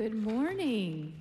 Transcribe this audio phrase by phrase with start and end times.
[0.00, 1.12] Good morning.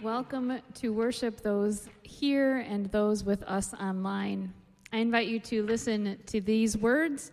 [0.00, 4.54] Welcome to worship those here and those with us online.
[4.94, 7.32] I invite you to listen to these words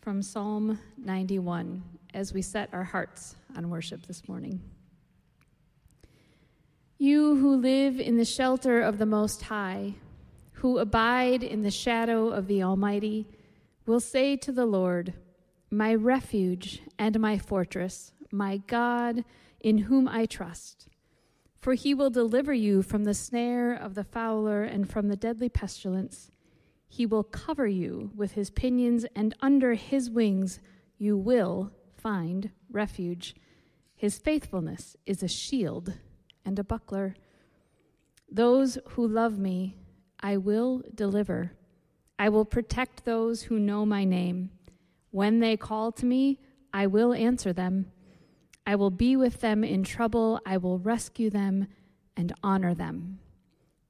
[0.00, 1.82] from Psalm 91
[2.14, 4.58] as we set our hearts on worship this morning.
[6.96, 9.96] You who live in the shelter of the Most High,
[10.52, 13.26] who abide in the shadow of the Almighty,
[13.84, 15.12] will say to the Lord,
[15.70, 19.24] My refuge and my fortress, my God,
[19.60, 20.88] in whom I trust.
[21.60, 25.48] For he will deliver you from the snare of the fowler and from the deadly
[25.48, 26.30] pestilence.
[26.88, 30.58] He will cover you with his pinions, and under his wings
[30.98, 33.36] you will find refuge.
[33.94, 35.94] His faithfulness is a shield
[36.44, 37.14] and a buckler.
[38.28, 39.76] Those who love me,
[40.18, 41.52] I will deliver.
[42.18, 44.50] I will protect those who know my name.
[45.10, 46.40] When they call to me,
[46.72, 47.91] I will answer them.
[48.66, 50.40] I will be with them in trouble.
[50.46, 51.66] I will rescue them
[52.16, 53.18] and honor them.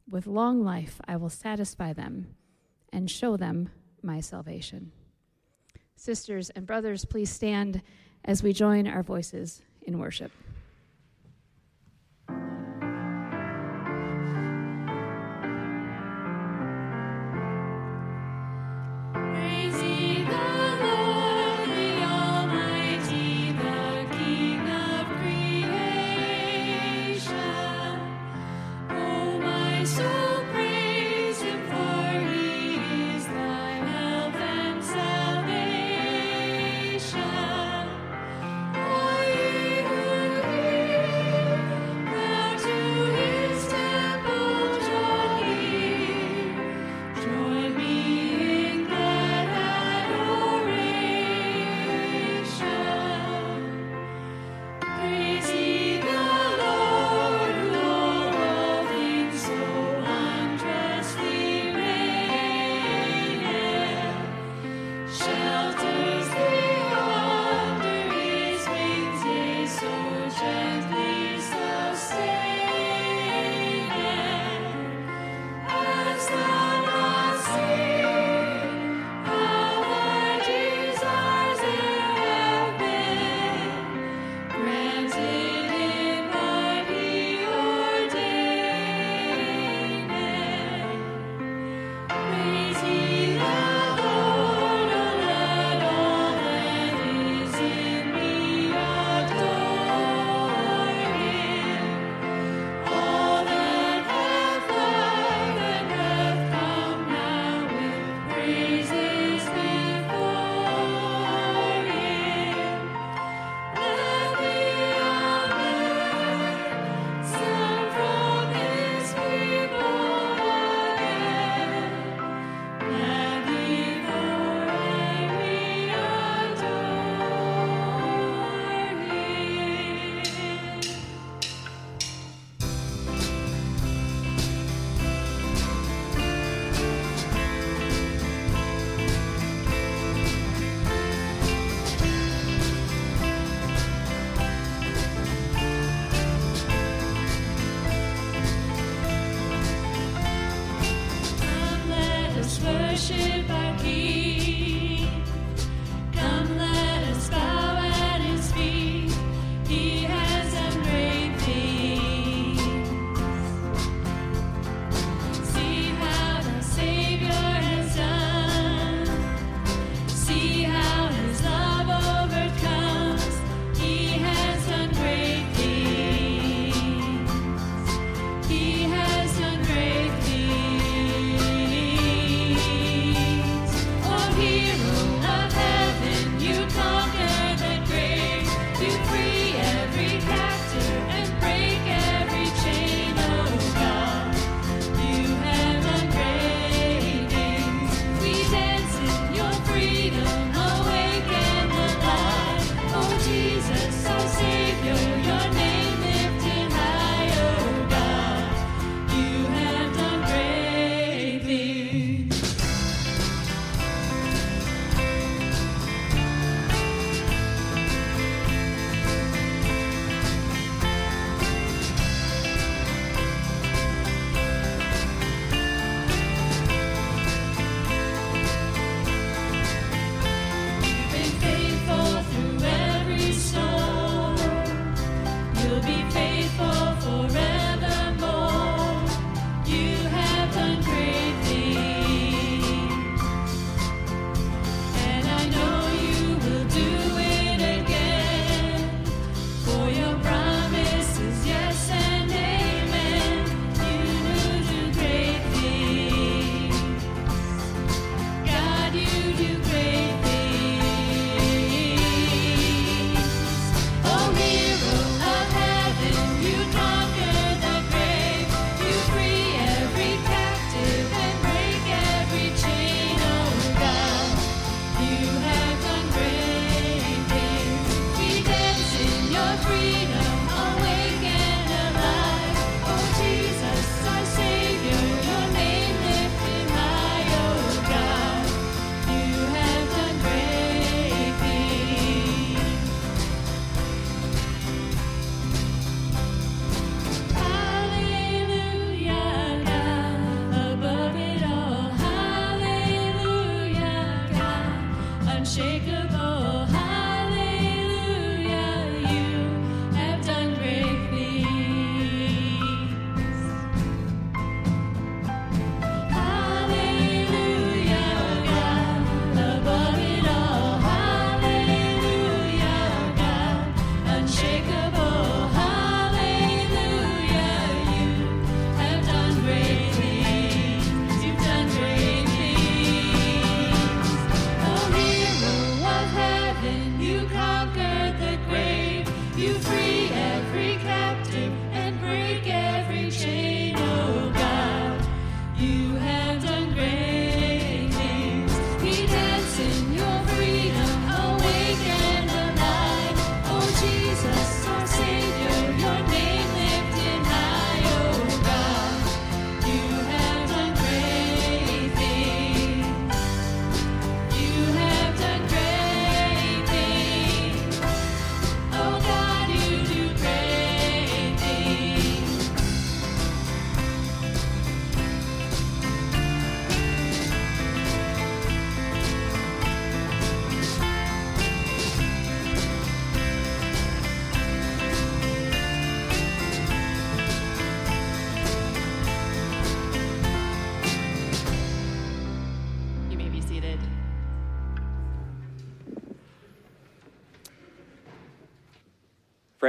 [0.08, 2.34] With long life, I will satisfy them
[2.92, 3.70] and show them
[4.02, 4.92] my salvation.
[5.96, 7.82] Sisters and brothers, please stand
[8.24, 10.32] as we join our voices in worship.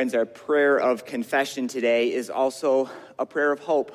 [0.04, 3.94] Friends, our prayer of confession today is also a prayer of hope.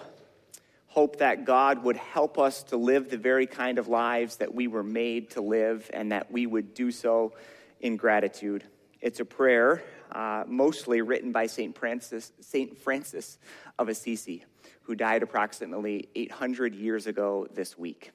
[0.87, 4.69] Hope that God would help us to live the very kind of lives that we
[4.69, 7.34] were made to live and that we would do so
[7.81, 8.64] in gratitude.
[9.02, 11.76] It's a prayer uh, mostly written by St.
[11.76, 12.78] Francis, St.
[12.78, 13.37] Francis
[13.78, 14.46] of Assisi,
[14.84, 18.12] who died approximately 800 years ago this week.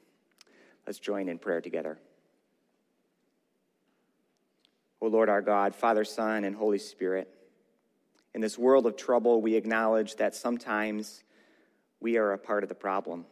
[0.88, 2.00] Let's join in prayer together.
[5.00, 7.30] O Lord our God, Father, Son, and Holy Spirit,
[8.34, 11.24] in this world of trouble, we acknowledge that sometimes
[12.00, 13.26] we are a part of the problem.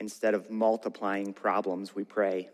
[0.00, 2.50] Instead of multiplying problems, we pray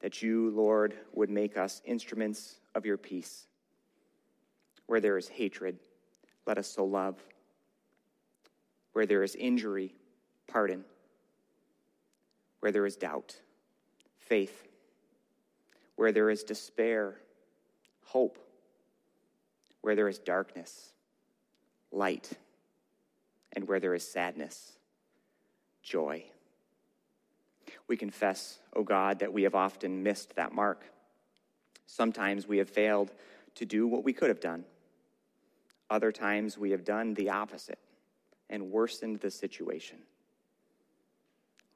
[0.00, 3.46] that you, Lord, would make us instruments of your peace.
[4.86, 5.78] Where there is hatred,
[6.46, 7.18] let us so love.
[8.92, 9.94] Where there is injury,
[10.46, 10.84] pardon.
[12.60, 13.36] Where there is doubt,
[14.18, 14.68] faith.
[15.96, 17.16] Where there is despair,
[18.04, 18.38] hope
[19.84, 20.94] where there is darkness,
[21.92, 22.30] light,
[23.52, 24.78] and where there is sadness,
[25.82, 26.24] joy.
[27.86, 30.86] We confess, O oh God, that we have often missed that mark.
[31.84, 33.12] Sometimes we have failed
[33.56, 34.64] to do what we could have done.
[35.90, 37.78] Other times we have done the opposite
[38.48, 39.98] and worsened the situation.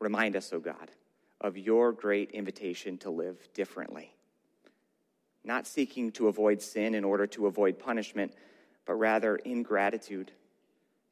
[0.01, 0.91] Remind us, O oh God,
[1.43, 4.15] of your great invitation to live differently
[5.49, 8.35] not seeking to avoid sin in order to avoid punishment,
[8.85, 10.31] but rather in gratitude,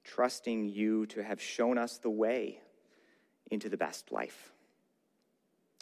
[0.04, 2.60] trusting you to have shown us the way
[3.50, 4.52] into the best life.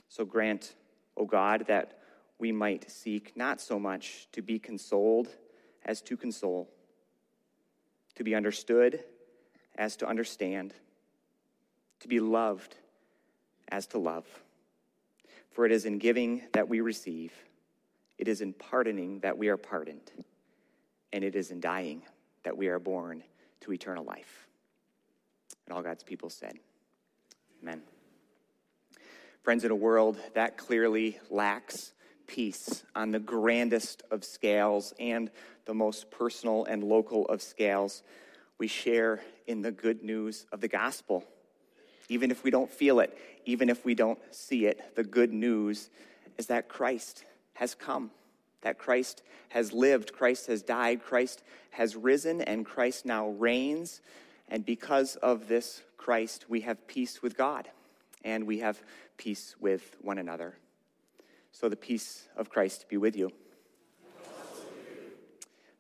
[0.08, 0.72] So grant,
[1.16, 1.98] O God, that
[2.38, 5.28] we might seek not so much to be consoled
[5.84, 6.70] as to console,
[8.14, 9.00] to be understood
[9.76, 10.72] as to understand,
[11.98, 12.76] to be loved
[13.68, 14.26] as to love.
[15.50, 17.32] For it is in giving that we receive
[18.18, 20.10] it is in pardoning that we are pardoned,
[21.12, 22.02] and it is in dying
[22.44, 23.22] that we are born
[23.60, 24.46] to eternal life.
[25.66, 26.58] And all God's people said,
[27.62, 27.82] Amen.
[29.42, 31.92] Friends, in a world that clearly lacks
[32.26, 35.30] peace on the grandest of scales and
[35.66, 38.02] the most personal and local of scales,
[38.58, 41.24] we share in the good news of the gospel.
[42.08, 45.90] Even if we don't feel it, even if we don't see it, the good news
[46.38, 48.10] is that Christ has come,
[48.60, 54.00] that Christ has lived, Christ has died, Christ has risen, and Christ now reigns.
[54.48, 57.68] And because of this Christ, we have peace with God
[58.24, 58.82] and we have
[59.16, 60.54] peace with one another.
[61.52, 63.30] So the peace of Christ be with you.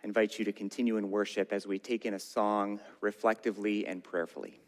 [0.04, 4.04] I invite you to continue in worship as we take in a song reflectively and
[4.04, 4.60] prayerfully.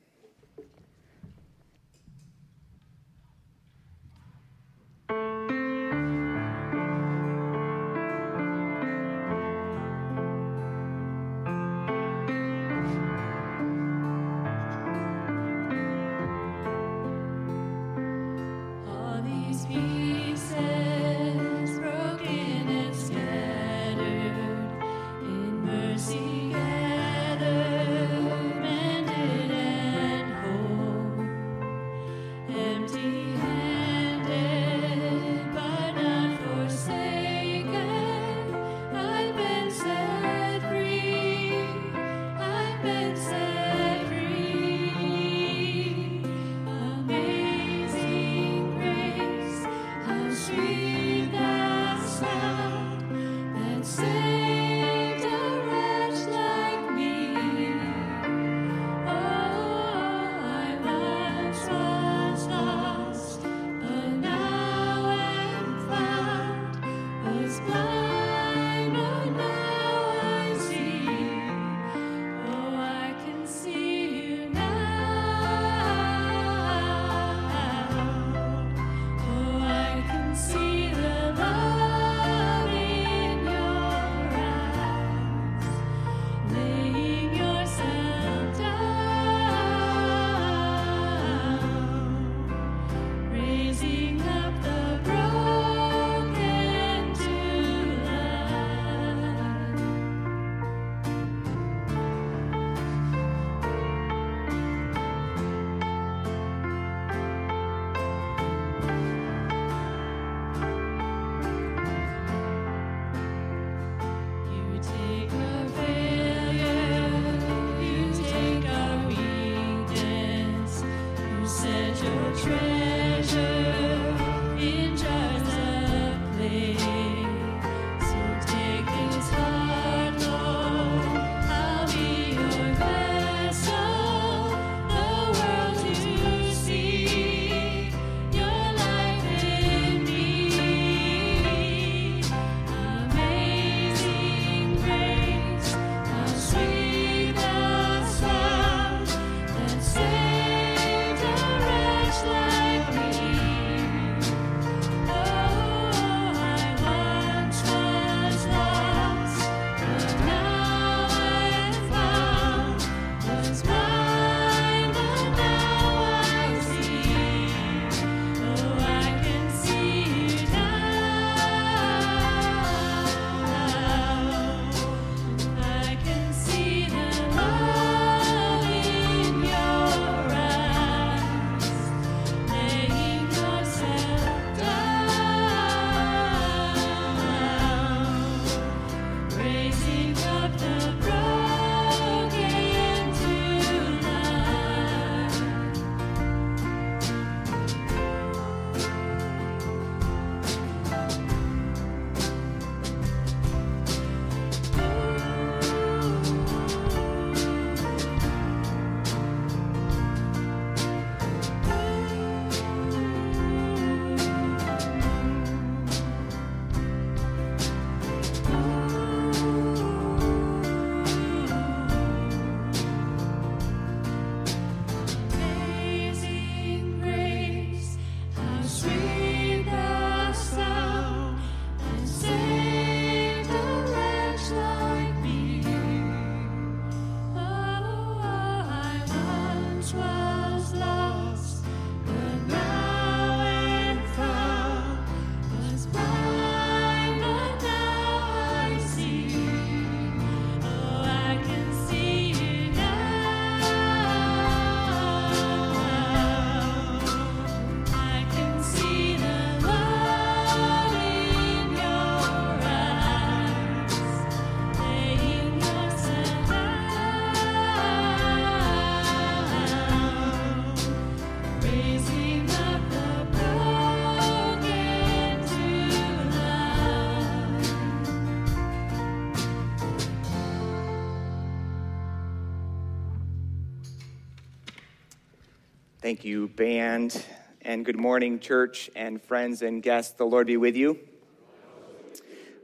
[286.07, 287.21] Thank you, band.
[287.63, 290.13] And good morning, church and friends and guests.
[290.13, 291.01] The Lord be with you.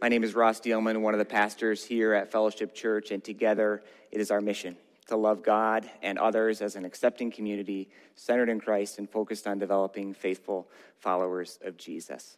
[0.01, 3.83] My name is Ross Dielman, one of the pastors here at Fellowship Church, and together
[4.13, 4.77] it is our mission
[5.09, 9.59] to love God and others as an accepting community centered in Christ and focused on
[9.59, 10.69] developing faithful
[11.01, 12.37] followers of Jesus.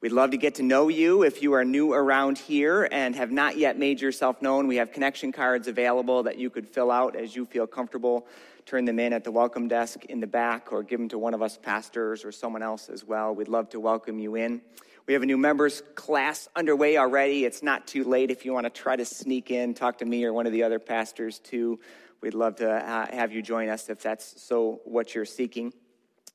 [0.00, 1.24] We'd love to get to know you.
[1.24, 4.92] If you are new around here and have not yet made yourself known, we have
[4.92, 8.26] connection cards available that you could fill out as you feel comfortable
[8.64, 11.34] turn them in at the welcome desk in the back or give them to one
[11.34, 13.34] of us pastors or someone else as well.
[13.34, 14.62] We'd love to welcome you in.
[15.06, 17.44] We have a new members class underway already.
[17.44, 20.24] It's not too late if you want to try to sneak in, talk to me
[20.24, 21.78] or one of the other pastors too.
[22.22, 25.74] We'd love to uh, have you join us if that's so what you're seeking.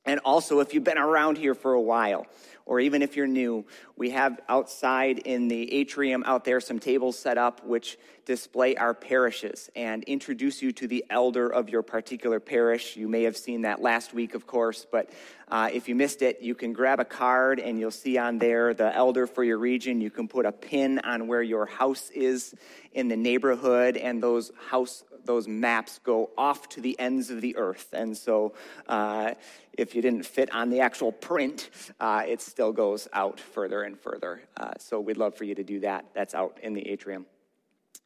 [0.06, 2.28] And also, if you've been around here for a while,
[2.66, 3.66] or even if you're new,
[3.98, 8.94] we have outside in the atrium out there some tables set up which display our
[8.94, 12.98] parishes and introduce you to the elder of your particular parish.
[12.98, 15.12] You may have seen that last week, of course, but
[15.48, 18.74] uh, if you missed it, you can grab a card and you'll see on there
[18.74, 20.02] the elder for your region.
[20.02, 22.54] You can put a pin on where your house is
[22.94, 27.58] in the neighborhood, and those house those maps go off to the ends of the
[27.58, 27.90] earth.
[27.94, 28.54] And so
[28.88, 29.34] uh,
[29.74, 34.00] if you didn't fit on the actual print, uh, it still goes out further and
[34.00, 34.42] further.
[34.58, 36.06] Uh, so we'd love for you to do that.
[36.14, 37.26] That's out in the atrium.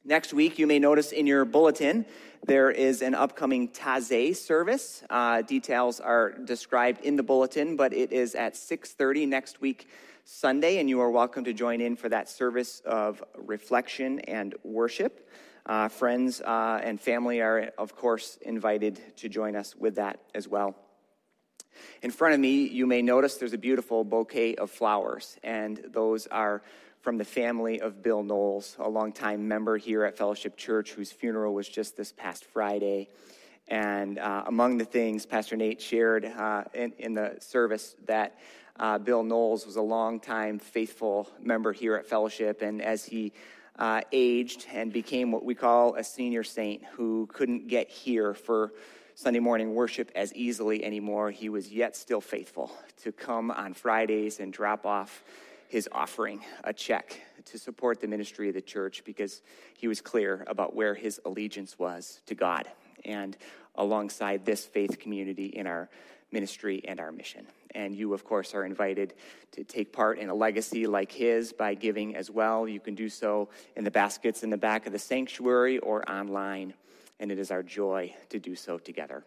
[0.06, 2.06] Next week, you may notice in your bulletin
[2.46, 5.04] there is an upcoming Taizé service.
[5.10, 9.88] Uh, details are described in the bulletin, but it is at 6:30 next week,
[10.24, 15.28] Sunday, and you are welcome to join in for that service of reflection and worship.
[15.66, 20.48] Uh, friends uh, and family are, of course, invited to join us with that as
[20.48, 20.76] well.
[22.02, 26.28] In front of me, you may notice there's a beautiful bouquet of flowers, and those
[26.28, 26.62] are
[27.02, 31.54] from the family of Bill Knowles, a longtime member here at Fellowship Church, whose funeral
[31.54, 33.08] was just this past Friday.
[33.68, 38.38] And uh, among the things Pastor Nate shared uh, in, in, the service that
[38.80, 43.32] uh, Bill Knowles was a longtime faithful member here at Fellowship, and as he
[43.78, 48.74] uh, aged and became what we call a senior saint who couldn't get here for
[49.22, 51.30] Sunday morning worship as easily anymore.
[51.30, 52.72] He was yet still faithful
[53.04, 55.26] to come on Fridays and drop off
[55.68, 59.42] his offering, a check to support the ministry of the church because
[59.76, 62.70] he was clear about where his allegiance was to God
[63.04, 63.36] and
[63.76, 65.90] alongside this faith community in our
[66.32, 67.46] ministry and our mission.
[67.76, 69.16] And you, of course, are invited
[69.52, 72.70] to take part in a legacy like his by giving as well.
[72.70, 76.74] You can do so in the baskets in the back of the sanctuary or online.
[77.20, 79.24] And it is our joy to do so together.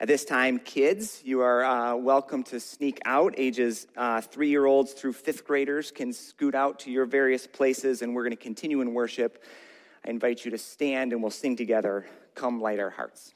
[0.00, 3.34] At this time, kids, you are uh, welcome to sneak out.
[3.36, 8.02] Ages uh, three year olds through fifth graders can scoot out to your various places,
[8.02, 9.42] and we're going to continue in worship.
[10.06, 13.34] I invite you to stand and we'll sing together Come Light Our Hearts.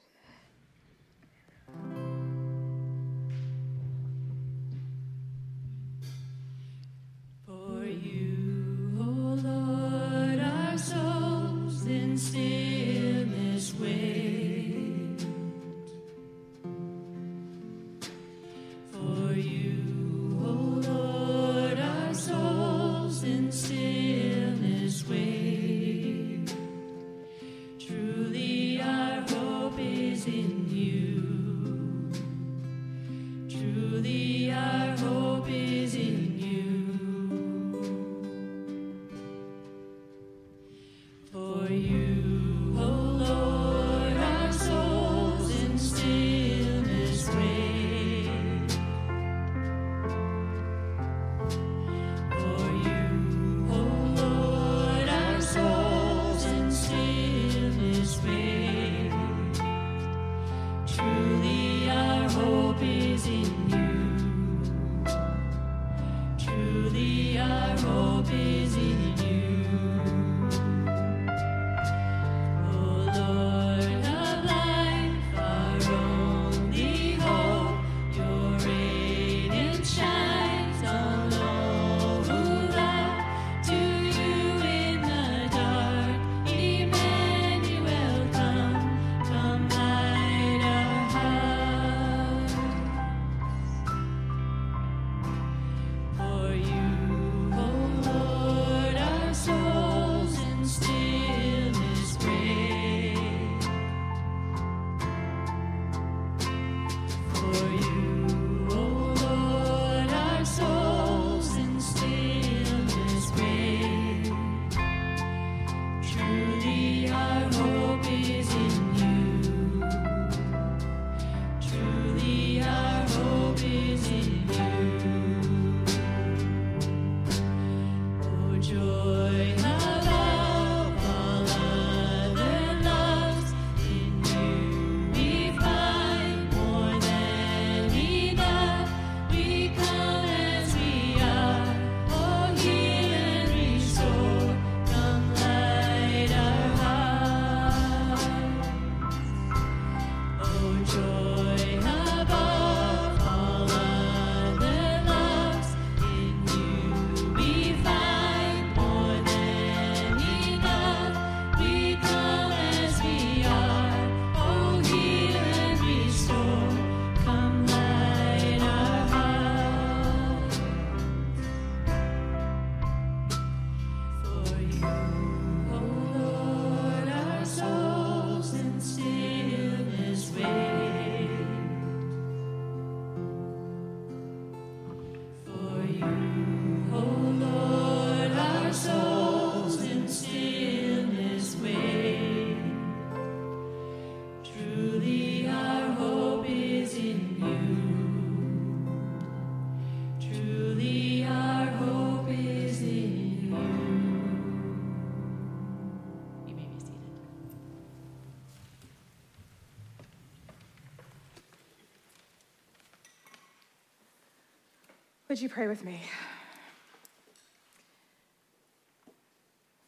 [215.32, 216.02] Would you pray with me?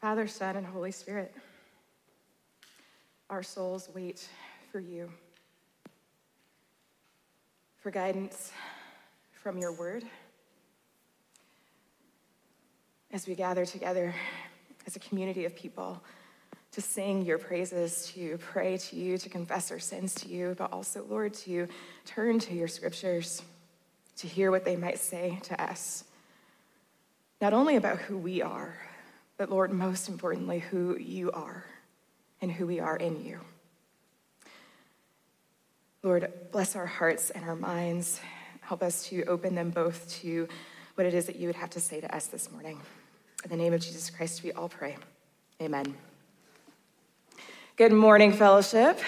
[0.01, 1.35] Father, Son, and Holy Spirit,
[3.29, 4.27] our souls wait
[4.73, 5.11] for you,
[7.77, 8.53] for guidance
[9.35, 10.05] from your word.
[13.11, 14.15] As we gather together
[14.87, 16.03] as a community of people
[16.73, 20.73] to sing your praises, to pray to you, to confess our sins to you, but
[20.73, 21.69] also, Lord, to
[22.07, 23.43] turn to your scriptures
[24.17, 26.05] to hear what they might say to us,
[27.41, 28.77] not only about who we are,
[29.37, 31.65] but Lord, most importantly, who you are
[32.41, 33.41] and who we are in you.
[36.03, 38.21] Lord, bless our hearts and our minds.
[38.61, 40.49] Help us to open them both to
[40.95, 42.81] what it is that you would have to say to us this morning.
[43.43, 44.97] In the name of Jesus Christ, we all pray.
[45.61, 45.95] Amen.
[47.77, 49.01] Good morning, fellowship.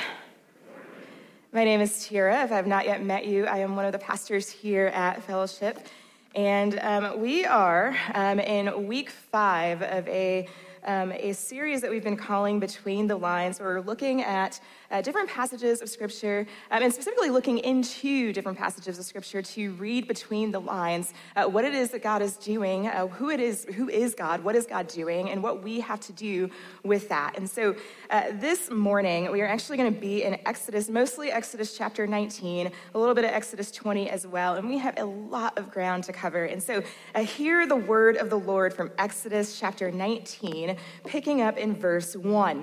[1.57, 2.45] My name is Tira.
[2.45, 5.87] If I've not yet met you, I am one of the pastors here at Fellowship.
[6.35, 10.47] And um, we are um, in week five of a
[10.87, 13.59] um, a series that we've been calling Between the Lines.
[13.59, 18.57] Where we're looking at uh, different passages of Scripture, um, and specifically looking into different
[18.57, 22.37] passages of Scripture to read between the lines uh, what it is that God is
[22.37, 25.81] doing, uh, who it is, who is God, what is God doing, and what we
[25.81, 26.51] have to do
[26.85, 27.37] with that.
[27.37, 27.75] And so
[28.11, 32.70] uh, this morning, we are actually going to be in Exodus, mostly Exodus chapter 19,
[32.94, 36.05] a little bit of Exodus 20 as well, and we have a lot of ground
[36.05, 36.44] to cover.
[36.44, 36.83] And so
[37.14, 42.17] uh, hear the word of the Lord from Exodus chapter 19 picking up in verse
[42.17, 42.62] 1.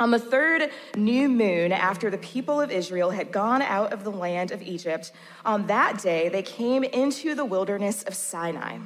[0.00, 4.10] On the third new moon, after the people of Israel had gone out of the
[4.10, 5.12] land of Egypt,
[5.44, 8.78] on that day they came into the wilderness of Sinai.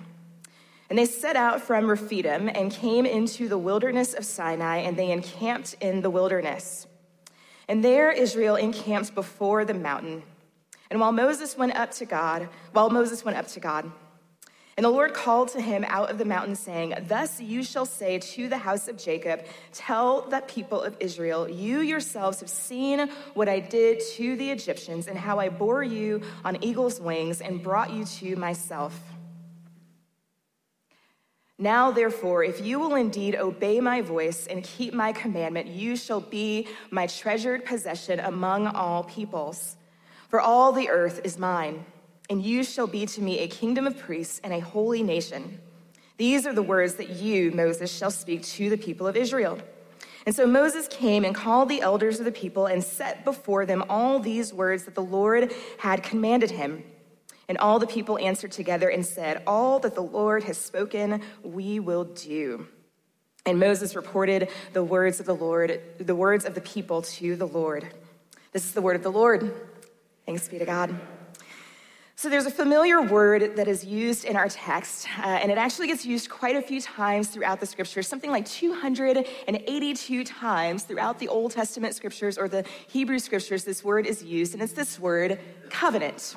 [0.90, 5.12] And they set out from Rephidim and came into the wilderness of Sinai, and they
[5.12, 6.88] encamped in the wilderness.
[7.68, 10.24] And there Israel encamped before the mountain.
[10.90, 13.90] And while Moses went up to God, while Moses went up to God,
[14.76, 18.18] and the Lord called to him out of the mountain, saying, Thus you shall say
[18.18, 23.48] to the house of Jacob, Tell the people of Israel, you yourselves have seen what
[23.48, 27.92] I did to the Egyptians, and how I bore you on eagle's wings and brought
[27.92, 29.00] you to myself.
[31.56, 36.20] Now, therefore, if you will indeed obey my voice and keep my commandment, you shall
[36.20, 39.76] be my treasured possession among all peoples.
[40.28, 41.84] For all the earth is mine
[42.30, 45.60] and you shall be to me a kingdom of priests and a holy nation.
[46.16, 49.58] These are the words that you, Moses, shall speak to the people of Israel.
[50.26, 53.84] And so Moses came and called the elders of the people and set before them
[53.88, 56.82] all these words that the Lord had commanded him.
[57.46, 61.78] And all the people answered together and said, All that the Lord has spoken, we
[61.78, 62.66] will do.
[63.44, 67.46] And Moses reported the words of the Lord, the words of the people to the
[67.46, 67.92] Lord.
[68.52, 69.52] This is the word of the Lord.
[70.24, 70.98] Thanks be to God.
[72.16, 75.88] So there's a familiar word that is used in our text, uh, and it actually
[75.88, 81.26] gets used quite a few times throughout the scriptures, something like 282 times throughout the
[81.26, 85.40] Old Testament scriptures or the Hebrew scriptures, this word is used, and it's this word,
[85.70, 86.36] covenant.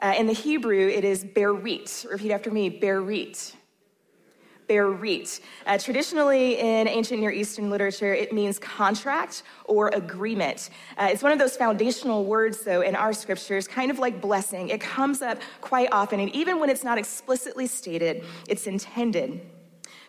[0.00, 2.10] Uh, in the Hebrew, it is berit.
[2.10, 3.54] Repeat after me, berit
[4.68, 5.40] berit.
[5.66, 10.70] Uh, traditionally, in ancient Near Eastern literature, it means contract or agreement.
[10.96, 14.68] Uh, it's one of those foundational words, though, in our scriptures, kind of like blessing.
[14.68, 19.40] It comes up quite often, and even when it's not explicitly stated, it's intended.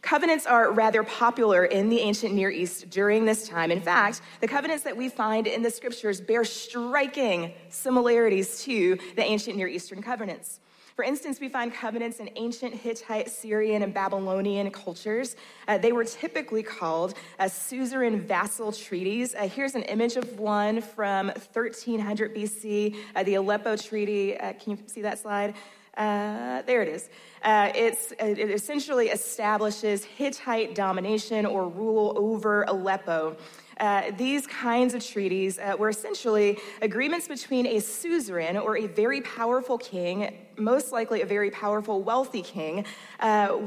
[0.02, 3.72] Covenants are rather popular in the ancient Near East during this time.
[3.72, 9.24] In fact, the covenants that we find in the scriptures bear striking similarities to the
[9.24, 10.60] ancient Near Eastern covenants.
[10.98, 15.36] For instance, we find covenants in ancient Hittite, Syrian, and Babylonian cultures.
[15.68, 19.36] Uh, they were typically called uh, suzerain vassal treaties.
[19.36, 24.40] Uh, here's an image of one from 1300 BC, uh, the Aleppo Treaty.
[24.40, 25.54] Uh, can you see that slide?
[25.96, 27.10] Uh, there it is.
[27.44, 33.38] Uh, it essentially establishes Hittite domination or rule over Aleppo.
[33.80, 39.22] Uh, these kinds of treaties uh, were essentially agreements between a suzerain or a very
[39.22, 42.86] powerful king, most likely a very powerful, wealthy king,
[43.20, 43.58] uh,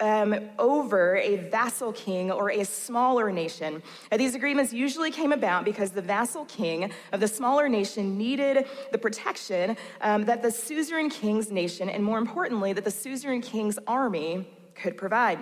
[0.00, 3.82] um, over a vassal king or a smaller nation.
[4.10, 8.66] Uh, these agreements usually came about because the vassal king of the smaller nation needed
[8.92, 13.78] the protection um, that the suzerain king's nation, and more importantly, that the suzerain king's
[13.86, 15.38] army could provide.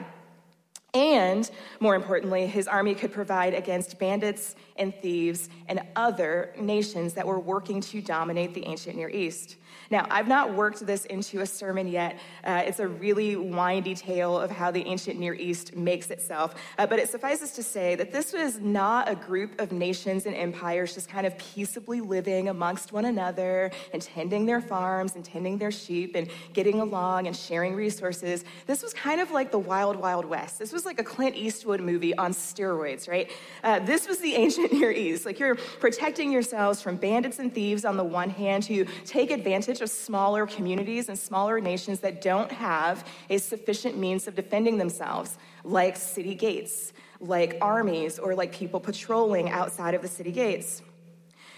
[0.97, 7.27] And more importantly, his army could provide against bandits and thieves and other nations that
[7.27, 9.57] were working to dominate the ancient Near East.
[9.91, 12.19] Now, I've not worked this into a sermon yet.
[12.43, 16.55] Uh, it's a really windy tale of how the ancient Near East makes itself.
[16.79, 20.35] Uh, but it suffices to say that this was not a group of nations and
[20.35, 25.59] empires just kind of peaceably living amongst one another and tending their farms and tending
[25.59, 28.45] their sheep and getting along and sharing resources.
[28.67, 30.59] This was kind of like the Wild, Wild West.
[30.59, 33.31] This was like a Clint Eastwood movie on steroids, right?
[33.63, 35.27] Uh, this was the ancient Near East.
[35.27, 39.81] Like you're protecting yourselves from bandits and thieves on the one hand who take advantage
[39.81, 45.39] of smaller communities and smaller nations that don't have a sufficient means of defending themselves,
[45.65, 50.83] like city gates, like armies, or like people patrolling outside of the city gates.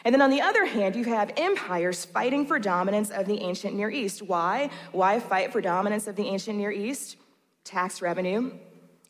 [0.05, 3.75] And then on the other hand, you have empires fighting for dominance of the ancient
[3.75, 4.23] Near East.
[4.23, 4.71] Why?
[4.93, 7.17] Why fight for dominance of the ancient Near East?
[7.65, 8.53] Tax revenue,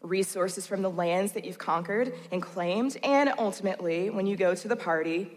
[0.02, 4.68] resources from the lands that you've conquered and claimed, and ultimately, when you go to
[4.68, 5.30] the party,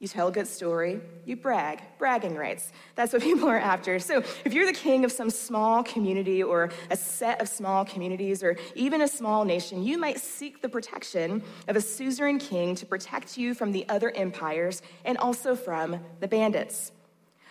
[0.00, 2.72] you tell a good story, you brag, bragging rights.
[2.94, 3.98] That's what people are after.
[3.98, 8.42] So, if you're the king of some small community or a set of small communities
[8.42, 12.86] or even a small nation, you might seek the protection of a suzerain king to
[12.86, 16.92] protect you from the other empires and also from the bandits.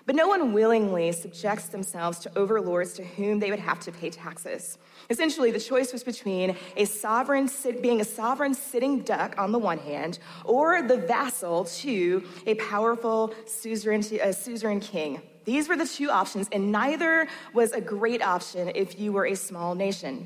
[0.08, 4.10] But no one willingly subjects themselves to overlords to whom they would have to pay
[4.10, 4.78] taxes.
[5.10, 7.50] Essentially, the choice was between a sovereign
[7.82, 13.34] being a sovereign sitting duck on the one hand, or the vassal to a powerful
[13.46, 15.22] suzerain, a suzerain king.
[15.44, 19.36] These were the two options, and neither was a great option if you were a
[19.36, 20.26] small nation.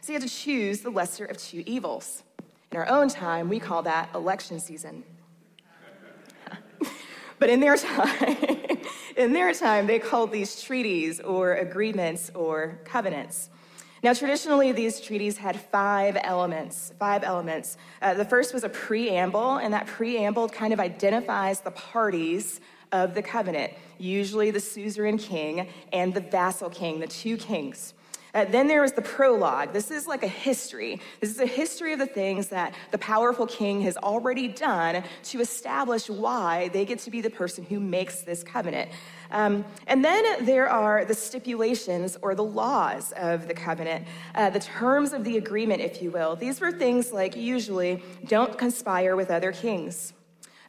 [0.00, 2.24] So you had to choose the lesser of two evils.
[2.72, 5.04] In our own time, we call that election season.
[7.38, 8.36] but in their time,
[9.20, 13.50] in their time, they called these treaties or agreements or covenants.
[14.02, 16.94] Now, traditionally, these treaties had five elements.
[16.98, 17.76] Five elements.
[18.00, 23.14] Uh, the first was a preamble, and that preamble kind of identifies the parties of
[23.14, 27.92] the covenant, usually the suzerain king and the vassal king, the two kings.
[28.34, 29.72] Uh, then there was the prologue.
[29.72, 31.00] This is like a history.
[31.20, 35.40] This is a history of the things that the powerful king has already done to
[35.40, 38.90] establish why they get to be the person who makes this covenant.
[39.32, 44.60] Um, and then there are the stipulations or the laws of the covenant, uh, the
[44.60, 46.36] terms of the agreement, if you will.
[46.36, 50.12] These were things like usually don't conspire with other kings.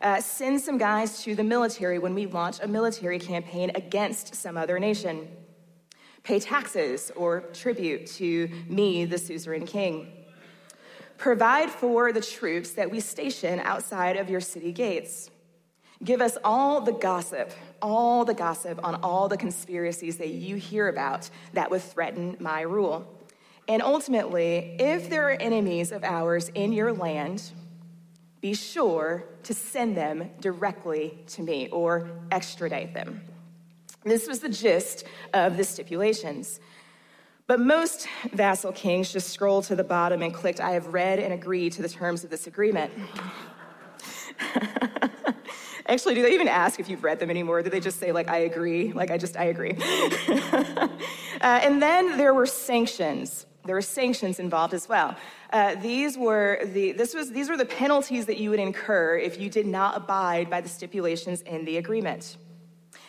[0.01, 4.57] Uh, send some guys to the military when we launch a military campaign against some
[4.57, 5.27] other nation
[6.23, 10.11] pay taxes or tribute to me, the suzerain king.
[11.17, 15.29] Provide for the troops that we station outside of your city gates.
[16.03, 20.87] Give us all the gossip, all the gossip on all the conspiracies that you hear
[20.87, 23.07] about that would threaten my rule.
[23.67, 27.51] And ultimately, if there are enemies of ours in your land,
[28.41, 33.21] be sure to send them directly to me or extradite them.
[34.03, 36.59] This was the gist of the stipulations.
[37.47, 41.33] But most vassal kings just scrolled to the bottom and clicked, I have read and
[41.33, 42.91] agreed to the terms of this agreement.
[45.87, 47.61] Actually, do they even ask if you've read them anymore?
[47.61, 48.93] Do they just say, like, I agree?
[48.93, 49.75] Like, I just, I agree.
[50.29, 50.87] uh,
[51.41, 53.45] and then there were sanctions.
[53.65, 55.15] There were sanctions involved as well.
[55.51, 59.39] Uh, these were the this was these were the penalties that you would incur if
[59.39, 62.37] you did not abide by the stipulations in the agreement.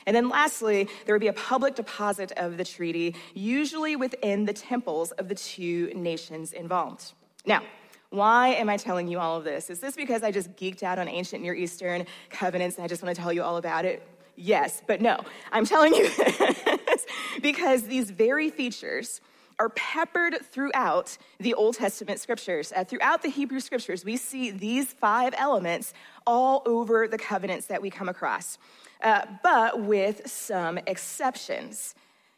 [0.07, 4.53] And then lastly, there would be a public deposit of the treaty, usually within the
[4.53, 7.13] temples of the two nations involved.
[7.47, 7.63] Now,
[8.11, 9.71] why am I telling you all of this?
[9.71, 13.03] Is this because I just geeked out on ancient Near Eastern covenants and I just
[13.03, 14.07] want to tell you all about it?
[14.37, 15.19] Yes, but no.
[15.51, 17.07] I'm telling you this
[17.41, 19.21] because these very features
[19.59, 22.73] are peppered throughout the Old Testament scriptures.
[22.75, 25.95] Uh, throughout the Hebrew scriptures, we see these five elements
[26.27, 28.59] all over the covenants that we come across
[29.03, 31.95] uh, but with some exceptions.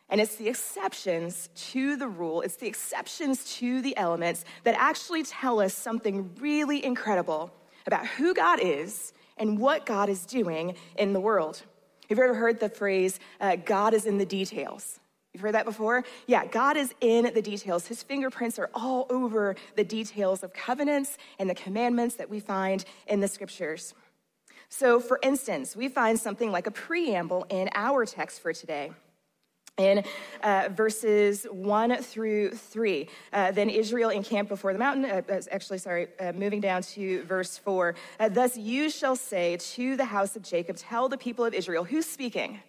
[0.09, 5.23] And it's the exceptions to the rule, it's the exceptions to the elements that actually
[5.23, 7.53] tell us something really incredible
[7.87, 11.63] about who God is and what God is doing in the world.
[12.09, 15.01] Have you ever heard the phrase, uh, God is in the details?
[15.35, 16.05] You've heard that before?
[16.29, 17.89] Yeah, God is in the details.
[17.89, 22.85] His fingerprints are all over the details of covenants and the commandments that we find
[23.09, 23.95] in the scriptures.
[24.69, 28.93] So, for instance, we find something like a preamble in our text for today.
[29.77, 30.05] In
[30.45, 35.05] uh, verses one through three, uh, then Israel encamped before the mountain.
[35.05, 37.97] Uh, uh actually, sorry, uh, moving down to verse four.
[38.21, 41.83] Uh, Thus you shall say to the house of Jacob, Tell the people of Israel,
[41.83, 42.61] who's speaking?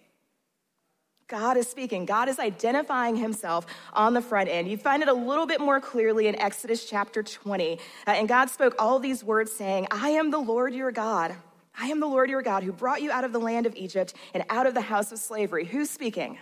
[1.28, 2.04] God is speaking.
[2.04, 4.68] God is identifying himself on the front end.
[4.68, 7.80] You find it a little bit more clearly in Exodus chapter 20.
[8.06, 11.34] Uh, and God spoke all these words saying, I am the Lord your God.
[11.78, 14.14] I am the Lord your God who brought you out of the land of Egypt
[14.34, 15.64] and out of the house of slavery.
[15.64, 16.38] Who's speaking?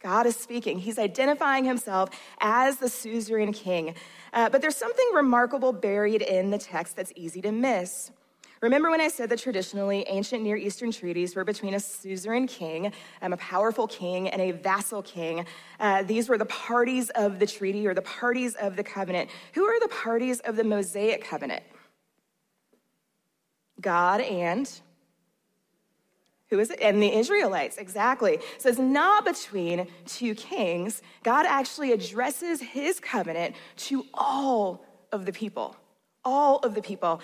[0.00, 0.78] God is speaking.
[0.78, 2.10] He's identifying himself
[2.40, 3.94] as the suzerain king.
[4.32, 8.10] Uh, but there's something remarkable buried in the text that's easy to miss.
[8.62, 12.92] Remember when I said that traditionally ancient Near Eastern treaties were between a suzerain king,
[13.20, 15.44] um, a powerful king, and a vassal king?
[15.78, 19.30] Uh, these were the parties of the treaty or the parties of the covenant.
[19.52, 21.62] Who are the parties of the Mosaic covenant?
[23.80, 24.70] God and
[26.48, 26.80] who is it?
[26.80, 28.38] And the Israelites, exactly.
[28.58, 31.02] So it's not between two kings.
[31.24, 35.76] God actually addresses his covenant to all of the people.
[36.24, 37.20] All of the people.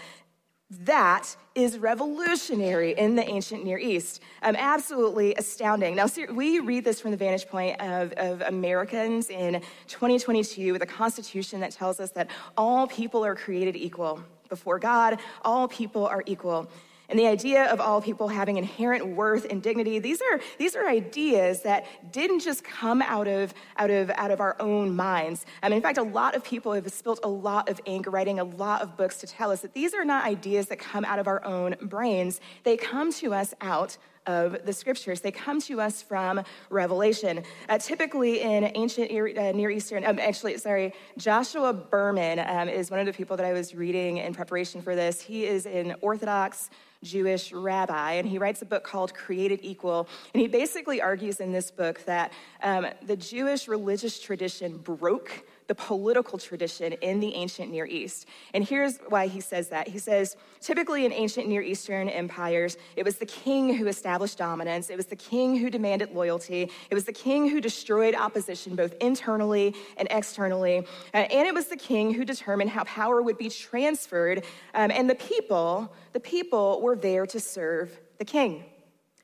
[0.80, 4.22] That is revolutionary in the ancient Near East.
[4.42, 5.96] Um, absolutely astounding.
[5.96, 10.86] Now, we read this from the vantage point of, of Americans in 2022 with a
[10.86, 14.22] constitution that tells us that all people are created equal.
[14.48, 16.70] Before God, all people are equal
[17.12, 20.88] and the idea of all people having inherent worth and dignity these are these are
[20.88, 25.72] ideas that didn't just come out of out of out of our own minds um,
[25.72, 28.80] in fact a lot of people have spilt a lot of ink writing a lot
[28.80, 31.44] of books to tell us that these are not ideas that come out of our
[31.44, 35.20] own brains they come to us out of the scriptures.
[35.20, 37.42] They come to us from Revelation.
[37.68, 43.00] Uh, typically in ancient uh, Near Eastern, um, actually, sorry, Joshua Berman um, is one
[43.00, 45.20] of the people that I was reading in preparation for this.
[45.20, 46.70] He is an Orthodox
[47.02, 50.08] Jewish rabbi, and he writes a book called Created Equal.
[50.34, 55.74] And he basically argues in this book that um, the Jewish religious tradition broke the
[55.74, 58.26] political tradition in the ancient Near East.
[58.54, 59.88] And here's why he says that.
[59.88, 64.90] He says, typically in ancient Near Eastern empires, it was the king who established dominance,
[64.90, 68.94] it was the king who demanded loyalty, it was the king who destroyed opposition both
[69.00, 74.44] internally and externally, and it was the king who determined how power would be transferred.
[74.74, 78.64] Um, and the people, the people were there to serve the king,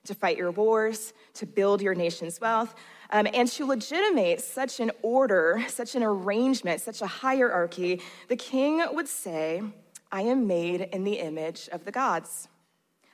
[0.04, 2.74] to fight your wars, to build your nation's wealth.
[3.10, 8.84] Um, and to legitimate such an order, such an arrangement, such a hierarchy, the king
[8.92, 9.62] would say,
[10.12, 12.48] I am made in the image of the gods.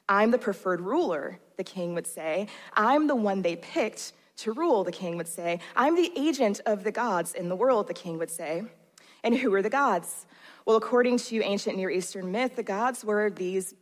[0.09, 2.49] I'm the preferred ruler, the king would say.
[2.75, 5.61] I'm the one they picked to rule, the king would say.
[5.77, 8.65] I'm the agent of the gods in the world, the king would say.
[9.23, 10.27] And who are the gods?
[10.67, 13.75] Well, according to ancient Near Eastern myth, the gods were these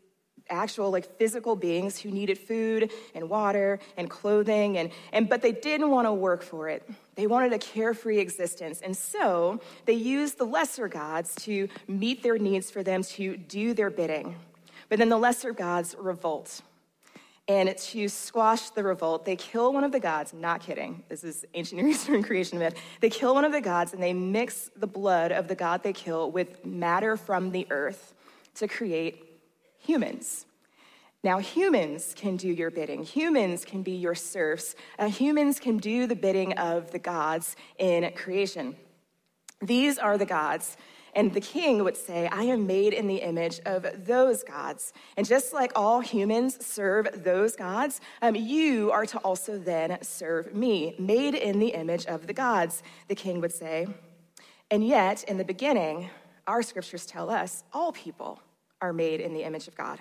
[0.51, 5.53] actual like physical beings who needed food and water and clothing and, and but they
[5.53, 10.39] didn't want to work for it they wanted a carefree existence and so they used
[10.39, 14.37] the lesser gods to meet their needs for them to do their bidding
[14.89, 16.63] but then the lesser gods revolt
[17.49, 20.33] and to squash the revolt, they kill one of the gods.
[20.33, 21.03] Not kidding.
[21.09, 22.75] This is ancient Near Eastern creation myth.
[23.01, 25.93] They kill one of the gods and they mix the blood of the god they
[25.93, 28.15] kill with matter from the earth
[28.55, 29.32] to create
[29.83, 30.47] humans.
[31.25, 33.05] Now, humans can do your bidding.
[33.05, 34.75] Humans can be your serfs.
[34.99, 38.75] Uh, humans can do the bidding of the gods in creation.
[39.61, 40.77] These are the gods.
[41.15, 44.93] And the king would say, I am made in the image of those gods.
[45.17, 50.55] And just like all humans serve those gods, um, you are to also then serve
[50.55, 53.87] me, made in the image of the gods, the king would say.
[54.71, 56.09] And yet, in the beginning,
[56.47, 58.41] our scriptures tell us all people
[58.83, 59.99] are made in the image of God.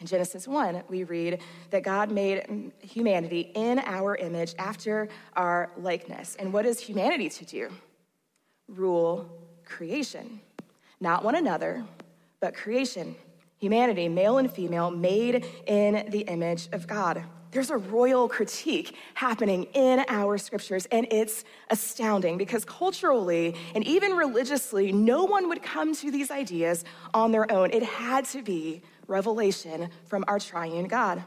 [0.00, 6.36] In Genesis 1, we read that God made humanity in our image after our likeness.
[6.38, 7.68] And what is humanity to do?
[8.66, 9.30] Rule
[9.66, 10.40] creation.
[11.00, 11.84] Not one another,
[12.40, 13.14] but creation.
[13.58, 17.22] Humanity, male and female, made in the image of God.
[17.52, 24.12] There's a royal critique happening in our scriptures, and it's astounding because culturally and even
[24.12, 27.70] religiously, no one would come to these ideas on their own.
[27.72, 31.24] It had to be revelation from our triune God.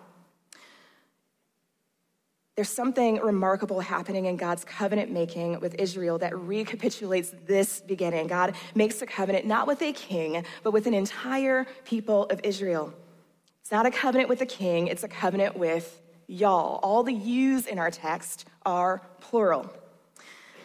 [2.56, 8.28] There's something remarkable happening in God's covenant making with Israel that recapitulates this beginning.
[8.28, 12.94] God makes a covenant not with a king, but with an entire people of Israel.
[13.62, 16.80] It's not a covenant with a king, it's a covenant with y'all.
[16.84, 19.72] All the yous in our text are plural,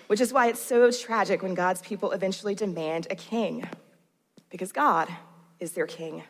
[0.06, 3.68] which is why it's so tragic when God's people eventually demand a king,
[4.50, 5.08] because God
[5.60, 6.22] is their king.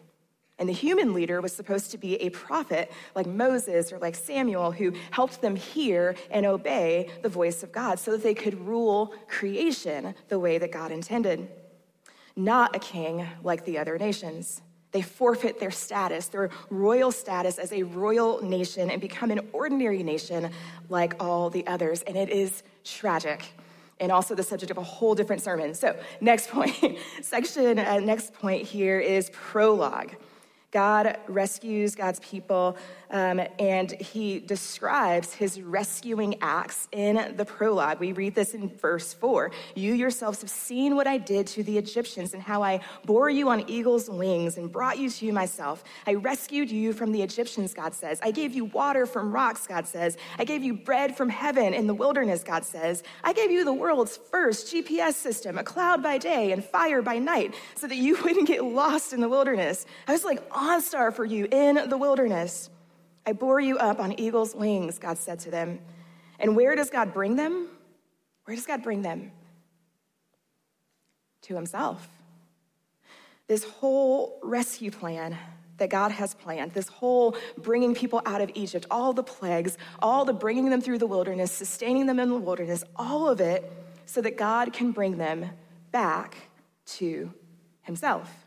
[0.58, 4.72] And the human leader was supposed to be a prophet like Moses or like Samuel
[4.72, 9.14] who helped them hear and obey the voice of God so that they could rule
[9.28, 11.48] creation the way that God intended.
[12.34, 14.62] Not a king like the other nations.
[14.92, 20.02] They forfeit their status, their royal status as a royal nation, and become an ordinary
[20.02, 20.50] nation
[20.88, 22.02] like all the others.
[22.02, 23.44] And it is tragic
[24.00, 25.74] and also the subject of a whole different sermon.
[25.74, 30.14] So, next point, section, uh, next point here is prologue.
[30.70, 32.76] God rescues God's people,
[33.10, 38.00] um, and he describes his rescuing acts in the prologue.
[38.00, 39.50] We read this in verse 4.
[39.74, 43.48] You yourselves have seen what I did to the Egyptians and how I bore you
[43.48, 45.84] on eagle's wings and brought you to myself.
[46.06, 48.20] I rescued you from the Egyptians, God says.
[48.22, 50.16] I gave you water from rocks, God says.
[50.38, 53.02] I gave you bread from heaven in the wilderness, God says.
[53.24, 57.18] I gave you the world's first GPS system, a cloud by day and fire by
[57.18, 59.86] night, so that you wouldn't get lost in the wilderness.
[60.06, 62.70] I was like, OnStar for you in the wilderness.
[63.28, 65.80] I bore you up on eagle's wings, God said to them.
[66.38, 67.68] And where does God bring them?
[68.44, 69.32] Where does God bring them?
[71.42, 72.08] To Himself.
[73.46, 75.36] This whole rescue plan
[75.76, 80.24] that God has planned, this whole bringing people out of Egypt, all the plagues, all
[80.24, 83.70] the bringing them through the wilderness, sustaining them in the wilderness, all of it
[84.06, 85.50] so that God can bring them
[85.92, 86.34] back
[86.86, 87.30] to
[87.82, 88.46] Himself.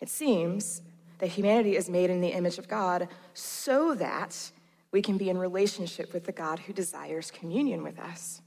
[0.00, 0.80] It seems
[1.18, 3.06] that humanity is made in the image of God
[3.40, 4.50] so that
[4.92, 8.42] we can be in relationship with the God who desires communion with us.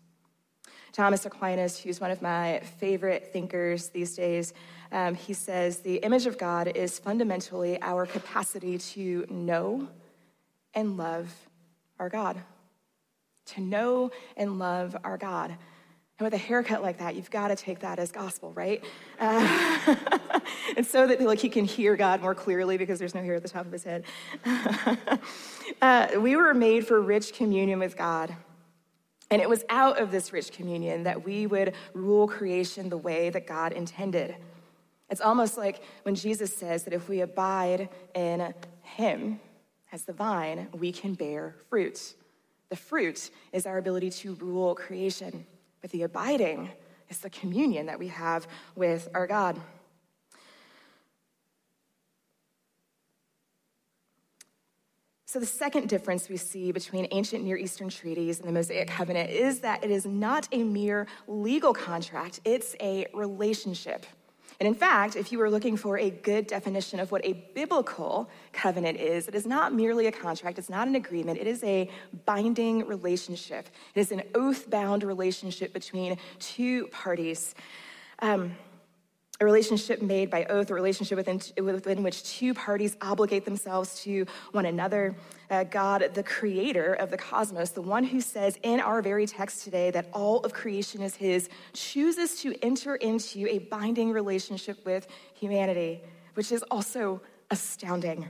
[0.91, 4.53] Thomas Aquinas, who's one of my favorite thinkers these days,
[4.91, 9.87] um, he says the image of God is fundamentally our capacity to know
[10.75, 11.33] and love
[11.99, 12.39] our God.
[13.47, 15.55] To know and love our God.
[16.19, 18.83] And with a haircut like that, you've got to take that as gospel, right?
[19.19, 19.97] Uh,
[20.77, 23.41] and so that like he can hear God more clearly because there's no hair at
[23.41, 24.03] the top of his head.
[25.81, 28.35] uh, we were made for rich communion with God.
[29.31, 33.31] And it was out of this rich communion that we would rule creation the way
[33.31, 34.35] that God intended.
[35.09, 38.53] It's almost like when Jesus says that if we abide in
[38.83, 39.39] him
[39.91, 42.13] as the vine, we can bear fruit.
[42.69, 45.45] The fruit is our ability to rule creation.
[45.83, 46.71] But the abiding
[47.09, 49.59] is the communion that we have with our God.
[55.25, 59.31] So, the second difference we see between ancient Near Eastern treaties and the Mosaic covenant
[59.31, 64.05] is that it is not a mere legal contract, it's a relationship.
[64.63, 68.29] And in fact, if you were looking for a good definition of what a biblical
[68.53, 71.89] covenant is, it is not merely a contract, it's not an agreement, it is a
[72.25, 73.67] binding relationship.
[73.93, 77.55] It is an oath bound relationship between two parties.
[78.19, 78.55] Um,
[79.39, 84.25] a relationship made by oath, a relationship within, within which two parties obligate themselves to
[84.51, 85.15] one another.
[85.49, 89.63] Uh, God, the creator of the cosmos, the one who says in our very text
[89.63, 95.07] today that all of creation is his, chooses to enter into a binding relationship with
[95.33, 96.01] humanity,
[96.35, 97.19] which is also
[97.49, 98.29] astounding.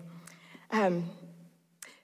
[0.71, 1.09] Um,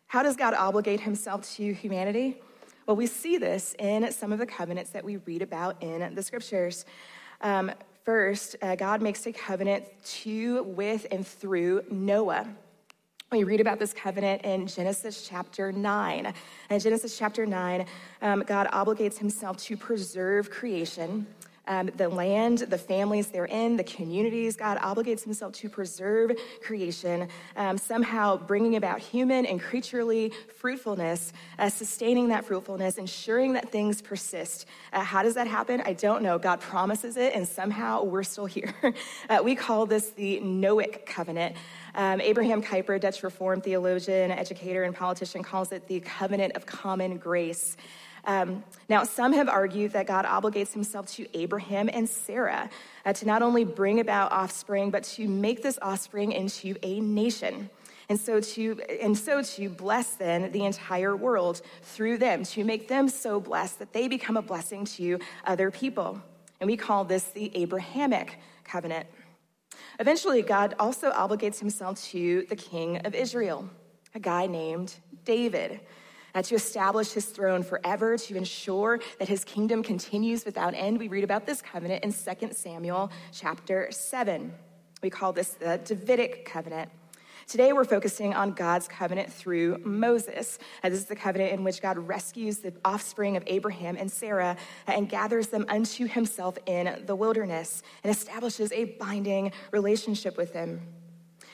[0.07, 2.41] how does God obligate himself to humanity?
[2.85, 6.23] Well, we see this in some of the covenants that we read about in the
[6.23, 6.85] scriptures.
[7.41, 7.71] Um,
[8.09, 9.85] First, uh, God makes a covenant
[10.23, 12.47] to, with, and through Noah.
[13.31, 16.33] We read about this covenant in Genesis chapter 9.
[16.71, 17.85] In Genesis chapter 9,
[18.23, 21.27] um, God obligates himself to preserve creation
[21.69, 24.57] um, the land, the families they're in, the communities.
[24.57, 31.69] God obligates himself to preserve creation, um, somehow bringing about human and creaturely fruitfulness, uh,
[31.69, 34.65] sustaining that fruitfulness, ensuring that things persist.
[34.91, 35.81] Uh, how does that happen?
[35.85, 36.39] I don't know.
[36.39, 38.73] God promises it, and somehow we're still here.
[39.29, 41.55] uh, we call this the Noahic covenant.
[41.93, 47.17] Um, Abraham Kuyper, Dutch Reformed theologian, educator, and politician, calls it the covenant of common
[47.17, 47.77] grace.
[48.29, 52.69] Um, now, some have argued that God obligates himself to Abraham and Sarah
[53.03, 57.71] uh, to not only bring about offspring, but to make this offspring into a nation.
[58.07, 62.87] And so to and so to bless then the entire world through them, to make
[62.87, 66.21] them so blessed that they become a blessing to other people.
[66.59, 69.07] And we call this the Abrahamic covenant.
[69.99, 73.67] Eventually, God also obligates himself to the king of Israel,
[74.13, 74.93] a guy named
[75.25, 75.79] David
[76.35, 80.99] uh, to establish his throne forever, to ensure that his kingdom continues without end.
[80.99, 84.53] We read about this covenant in 2 Samuel chapter 7.
[85.01, 86.89] We call this the Davidic covenant.
[87.49, 90.59] Today, we're focusing on God's covenant through Moses.
[90.83, 94.55] Uh, this is the covenant in which God rescues the offspring of Abraham and Sarah
[94.87, 100.53] uh, and gathers them unto himself in the wilderness and establishes a binding relationship with
[100.53, 100.81] them.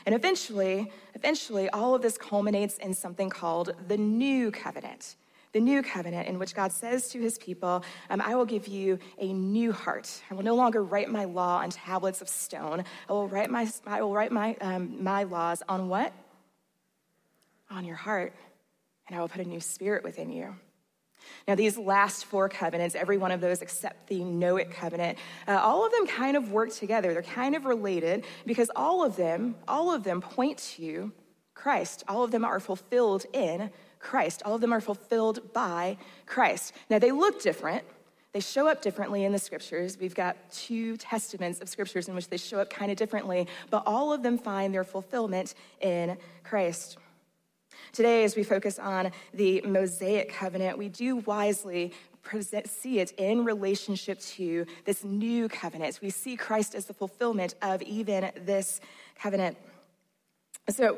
[0.05, 5.15] And eventually, eventually, all of this culminates in something called the new covenant.
[5.55, 8.99] the new covenant in which God says to his people, um, I will give you
[9.17, 10.21] a new heart.
[10.29, 12.83] I will no longer write my law on tablets of stone.
[13.07, 16.11] I will write my, I will write my, um, my laws on what?
[17.71, 18.33] On your heart.
[19.07, 20.55] And I will put a new spirit within you.
[21.47, 25.17] Now, these last four covenants, every one of those except the Noahic covenant,
[25.47, 27.13] uh, all of them kind of work together.
[27.13, 31.11] They're kind of related because all of them, all of them point to
[31.53, 32.03] Christ.
[32.07, 34.43] All of them are fulfilled in Christ.
[34.45, 36.73] All of them are fulfilled by Christ.
[36.89, 37.83] Now, they look different.
[38.33, 39.97] They show up differently in the scriptures.
[39.97, 43.83] We've got two testaments of scriptures in which they show up kind of differently, but
[43.85, 46.97] all of them find their fulfillment in Christ.
[47.91, 53.45] Today, as we focus on the Mosaic covenant, we do wisely present, see it in
[53.45, 55.99] relationship to this new covenant.
[56.01, 58.81] We see Christ as the fulfillment of even this
[59.17, 59.57] covenant.
[60.69, 60.97] So,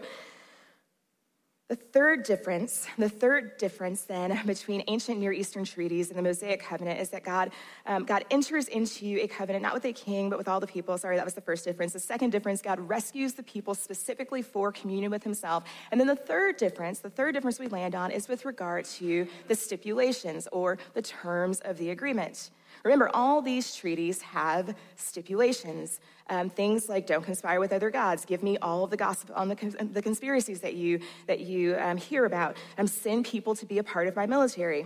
[1.68, 6.62] the third difference, the third difference then between ancient Near Eastern treaties and the Mosaic
[6.62, 7.52] covenant is that God,
[7.86, 10.98] um, God enters into a covenant not with a king but with all the people.
[10.98, 11.92] Sorry, that was the first difference.
[11.92, 15.66] The second difference, God rescues the people specifically for communion with Himself.
[15.92, 19.28] And then the third difference, the third difference we land on is with regard to
[19.50, 22.50] the stipulations or the terms of the agreement.
[22.84, 26.00] Remember, all these treaties have stipulations.
[26.30, 29.48] Um, things like don't conspire with other gods, give me all of the gossip on
[29.48, 33.78] the, the conspiracies that you, that you um, hear about, um, send people to be
[33.78, 34.86] a part of my military.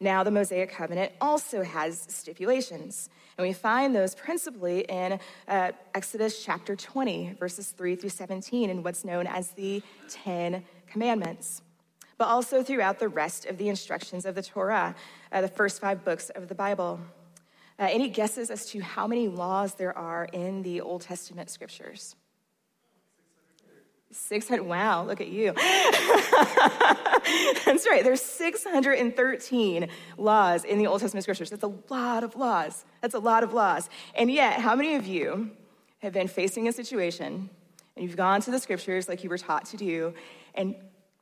[0.00, 5.18] Now, the Mosaic Covenant also has stipulations, and we find those principally in
[5.48, 11.62] uh, Exodus chapter 20, verses 3 through 17, in what's known as the Ten Commandments,
[12.16, 14.94] but also throughout the rest of the instructions of the Torah,
[15.32, 17.00] uh, the first five books of the Bible.
[17.78, 22.16] Uh, any guesses as to how many laws there are in the Old Testament scriptures?
[24.10, 24.62] 600.
[24.62, 25.52] Wow, look at you.
[27.64, 28.02] That's right.
[28.02, 31.50] There's 613 laws in the Old Testament scriptures.
[31.50, 32.86] That's a lot of laws.
[33.02, 33.90] That's a lot of laws.
[34.14, 35.50] And yet, how many of you
[35.98, 37.50] have been facing a situation
[37.98, 40.14] and you've gone to the scriptures like you were taught to do,
[40.54, 40.76] and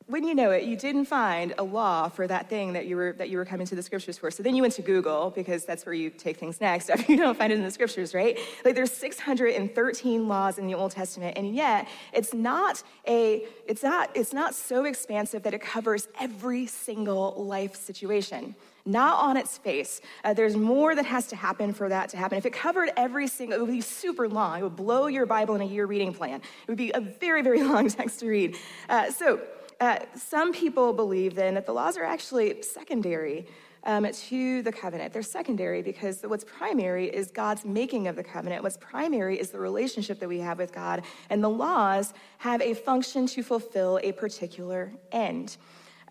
[0.07, 3.13] when you know it, you didn't find a law for that thing that you were
[3.17, 4.31] that you were coming to the scriptures for.
[4.31, 7.37] So then you went to Google because that's where you take things next you don't
[7.37, 8.39] find it in the scriptures, right?
[8.63, 14.09] Like there's 613 laws in the Old Testament, and yet it's not a it's not
[14.15, 18.55] it's not so expansive that it covers every single life situation.
[18.85, 19.99] Not on its face.
[20.23, 22.37] Uh, there's more that has to happen for that to happen.
[22.37, 24.61] If it covered every single, it would be super long.
[24.61, 26.35] It would blow your Bible in a year reading plan.
[26.35, 28.55] It would be a very, very long text to read.
[28.87, 29.41] Uh, so
[29.79, 33.47] uh, some people believe then that the laws are actually secondary
[33.83, 35.13] um, to the covenant.
[35.13, 38.63] They're secondary because what's primary is God's making of the covenant.
[38.63, 41.03] What's primary is the relationship that we have with God.
[41.29, 45.57] And the laws have a function to fulfill a particular end.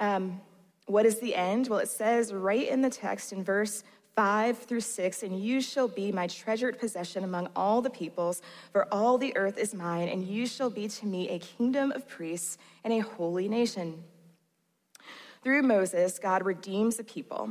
[0.01, 0.41] Um,
[0.87, 1.69] what is the end?
[1.69, 3.83] Well, it says right in the text in verse
[4.17, 8.43] 5 through 6 And you shall be my treasured possession among all the peoples,
[8.73, 12.09] for all the earth is mine, and you shall be to me a kingdom of
[12.09, 14.03] priests and a holy nation.
[15.45, 17.51] Through Moses, God redeems the people,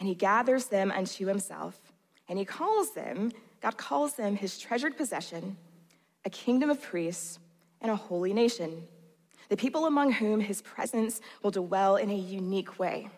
[0.00, 1.92] and he gathers them unto himself,
[2.28, 5.56] and he calls them, God calls them his treasured possession,
[6.24, 7.38] a kingdom of priests,
[7.82, 8.82] and a holy nation,
[9.48, 13.10] the people among whom his presence will dwell in a unique way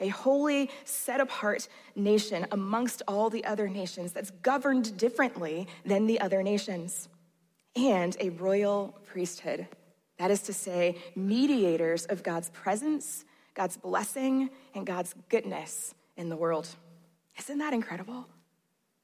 [0.00, 6.20] a holy, set apart nation amongst all the other nations that's governed differently than the
[6.20, 7.08] other nations,
[7.76, 9.66] and a royal priesthood.
[10.18, 13.24] That is to say, mediators of God's presence,
[13.54, 16.68] God's blessing, and God's goodness in the world.
[17.38, 18.26] Isn't that incredible?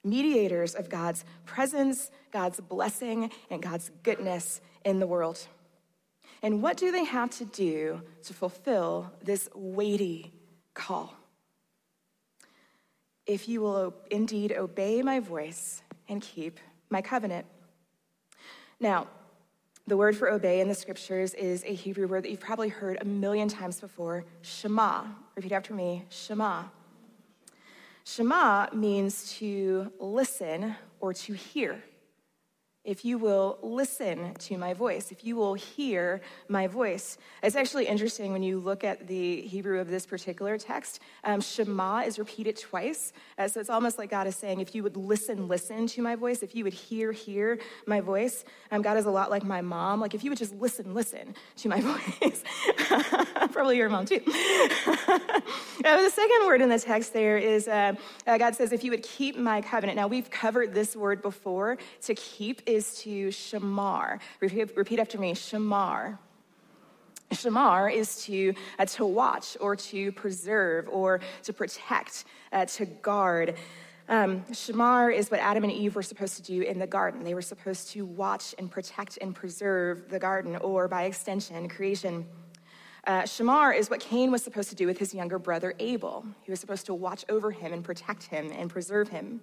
[0.05, 5.47] Mediators of God's presence, God's blessing, and God's goodness in the world.
[6.43, 10.36] And what do they have to do to fulfill this weighty
[10.77, 11.15] call.
[13.27, 16.61] If you will indeed obey my voice and keep
[16.91, 17.47] my covenant.
[18.79, 19.09] Now,
[19.89, 22.99] the word for obey in the scriptures is a Hebrew word that you've probably heard
[23.01, 25.05] a million times before Shema.
[25.35, 26.65] Repeat after me Shema.
[28.05, 31.83] Shema means to listen or to hear
[32.87, 37.19] if you will listen to my voice, if you will hear my voice.
[37.43, 41.01] It's actually interesting when you look at the Hebrew of this particular text.
[41.25, 43.13] Um, Shema is repeated twice.
[43.37, 46.15] Uh, so it's almost like God is saying, if you would listen, listen to my
[46.15, 48.45] voice, if you would hear, hear my voice.
[48.71, 50.01] Um, God is a lot like my mom.
[50.01, 51.81] Like if you would just listen, listen to my
[52.21, 52.45] voice.
[53.51, 54.21] Probably your mom too.
[54.27, 55.31] uh,
[55.83, 57.95] the second word in the text there is uh,
[58.29, 59.97] uh, God says, if you would keep my covenant.
[59.97, 61.79] Now we've covered this word before.
[62.03, 62.63] To keep
[63.03, 64.21] to shamar.
[64.41, 66.19] Repeat, repeat after me shamar.
[67.33, 73.57] Shamar is to, uh, to watch or to preserve or to protect, uh, to guard.
[74.09, 77.25] Um, Shamar is what Adam and Eve were supposed to do in the garden.
[77.25, 82.25] They were supposed to watch and protect and preserve the garden, or by extension, creation.
[83.05, 86.25] Uh, Shamar is what Cain was supposed to do with his younger brother Abel.
[86.43, 89.41] He was supposed to watch over him and protect him and preserve him.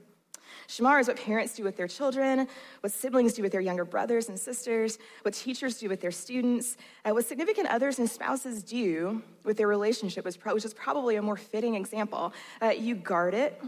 [0.67, 2.47] Shamar is what parents do with their children,
[2.81, 6.77] what siblings do with their younger brothers and sisters, what teachers do with their students,
[7.05, 11.75] what significant others and spouses do with their relationship, which is probably a more fitting
[11.75, 12.33] example.
[12.61, 13.61] Uh, you guard it,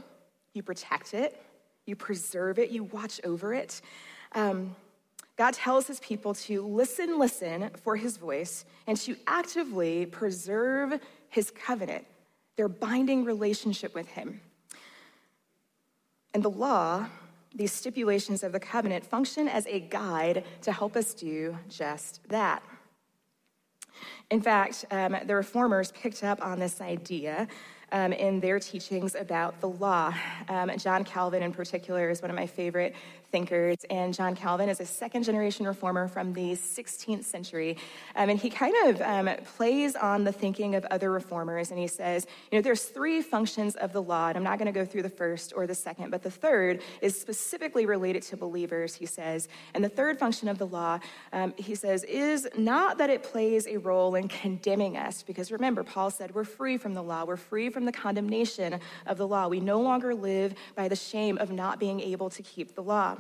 [0.53, 1.41] you protect it,
[1.85, 3.81] you preserve it, you watch over it.
[4.33, 4.75] Um,
[5.37, 11.51] God tells his people to listen, listen for his voice, and to actively preserve his
[11.51, 12.05] covenant,
[12.55, 14.39] their binding relationship with him.
[16.36, 17.07] And the law,
[17.55, 22.61] these stipulations of the covenant, function as a guide to help us do just that.
[24.29, 27.47] In fact, um, the reformers picked up on this idea
[27.93, 30.13] um, in their teachings about the law.
[30.49, 32.95] Um, John Calvin, in particular, is one of my favorite
[33.32, 33.78] thinkers.
[33.89, 37.78] And John Calvin is a second generation reformer from the 16th century.
[38.15, 41.71] Um, and he kind of um, plays on the thinking of other reformers.
[41.71, 44.30] And he says, you know, there's three functions of the law.
[44.30, 46.82] And I'm not going to go through the first or the second, but the third
[47.01, 49.47] is specifically related to believers, he says.
[49.73, 50.99] And the third function of the law,
[51.34, 55.23] um, he says, is not that it plays a role in condemning us.
[55.23, 59.17] Because remember, Paul said, we're free from the law, we're free from the condemnation of
[59.17, 59.47] the law.
[59.47, 63.17] We no longer live by the shame of not being able to keep the law.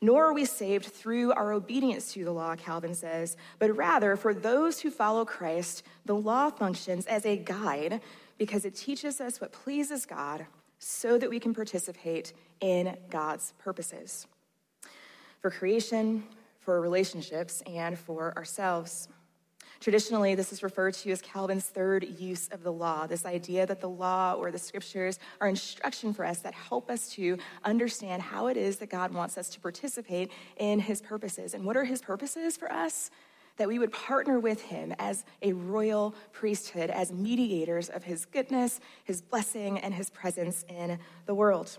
[0.00, 4.34] Nor are we saved through our obedience to the law, Calvin says, but rather for
[4.34, 8.00] those who follow Christ, the law functions as a guide
[8.38, 10.46] because it teaches us what pleases God
[10.78, 14.26] so that we can participate in God's purposes
[15.40, 16.24] for creation,
[16.60, 19.08] for relationships, and for ourselves.
[19.80, 23.80] Traditionally, this is referred to as Calvin's third use of the law this idea that
[23.80, 28.46] the law or the scriptures are instruction for us that help us to understand how
[28.46, 31.54] it is that God wants us to participate in his purposes.
[31.54, 33.10] And what are his purposes for us?
[33.56, 38.80] That we would partner with him as a royal priesthood, as mediators of his goodness,
[39.04, 41.78] his blessing, and his presence in the world.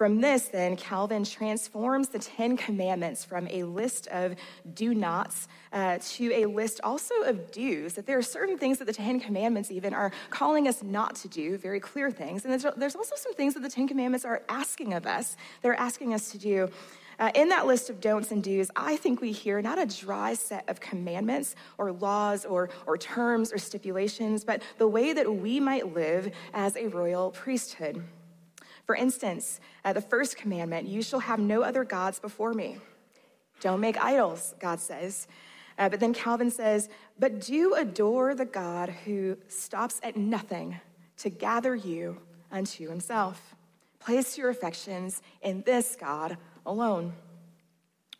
[0.00, 4.34] From this, then, Calvin transforms the Ten Commandments from a list of
[4.72, 7.92] do nots uh, to a list also of do's.
[7.92, 11.28] That there are certain things that the Ten Commandments even are calling us not to
[11.28, 12.46] do, very clear things.
[12.46, 15.78] And there's, there's also some things that the Ten Commandments are asking of us, they're
[15.78, 16.70] asking us to do.
[17.18, 20.32] Uh, in that list of don'ts and do's, I think we hear not a dry
[20.32, 25.60] set of commandments or laws or, or terms or stipulations, but the way that we
[25.60, 28.02] might live as a royal priesthood.
[28.90, 32.78] For instance, uh, the first commandment you shall have no other gods before me.
[33.60, 35.28] Don't make idols, God says.
[35.78, 40.80] Uh, but then Calvin says, but do adore the God who stops at nothing
[41.18, 42.18] to gather you
[42.50, 43.54] unto himself.
[44.00, 46.36] Place your affections in this God
[46.66, 47.12] alone.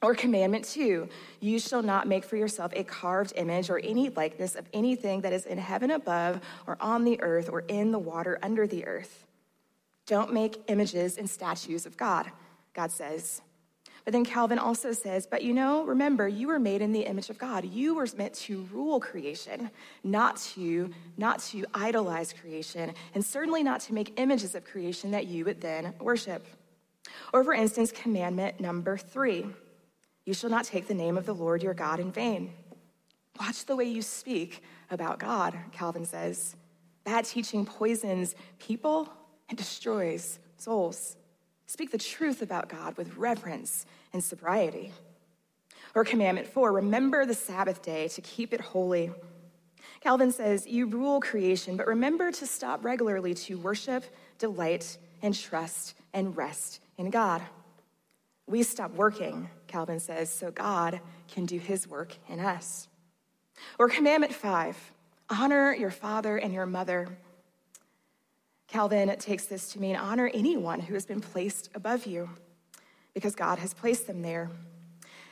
[0.00, 1.08] Or commandment two,
[1.40, 5.32] you shall not make for yourself a carved image or any likeness of anything that
[5.32, 9.26] is in heaven above, or on the earth, or in the water under the earth.
[10.11, 12.32] Don't make images and statues of God,
[12.74, 13.42] God says.
[14.04, 17.30] But then Calvin also says, but you know, remember, you were made in the image
[17.30, 17.64] of God.
[17.64, 19.70] You were meant to rule creation,
[20.02, 25.28] not to, not to idolize creation, and certainly not to make images of creation that
[25.28, 26.44] you would then worship.
[27.32, 29.46] Or, for instance, commandment number three
[30.26, 32.52] you shall not take the name of the Lord your God in vain.
[33.38, 36.56] Watch the way you speak about God, Calvin says.
[37.04, 39.08] Bad teaching poisons people
[39.51, 41.16] and destroys souls.
[41.66, 44.92] Speak the truth about God with reverence and sobriety.
[45.94, 49.12] Or commandment four, remember the Sabbath day to keep it holy.
[50.01, 54.05] Calvin says, You rule creation, but remember to stop regularly to worship,
[54.38, 57.42] delight, and trust and rest in God.
[58.46, 62.88] We stop working, Calvin says, so God can do his work in us.
[63.78, 64.76] Or commandment five,
[65.28, 67.16] honor your father and your mother
[68.70, 72.30] Calvin takes this to mean honor anyone who has been placed above you
[73.14, 74.48] because God has placed them there.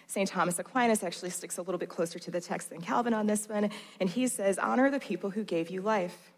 [0.08, 0.28] St.
[0.28, 3.48] Thomas Aquinas actually sticks a little bit closer to the text than Calvin on this
[3.48, 3.70] one,
[4.00, 6.32] and he says, Honor the people who gave you life.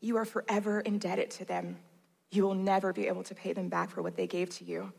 [0.00, 1.76] You are forever indebted to them.
[2.30, 4.90] You will never be able to pay them back for what they gave to you,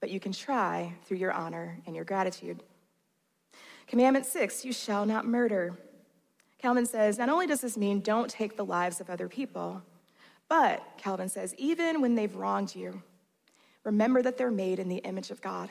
[0.00, 2.62] but you can try through your honor and your gratitude.
[3.86, 5.78] Commandment six, you shall not murder.
[6.58, 9.82] Calvin says, Not only does this mean don't take the lives of other people,
[10.48, 13.02] but, Calvin says, even when they've wronged you,
[13.84, 15.68] remember that they're made in the image of God.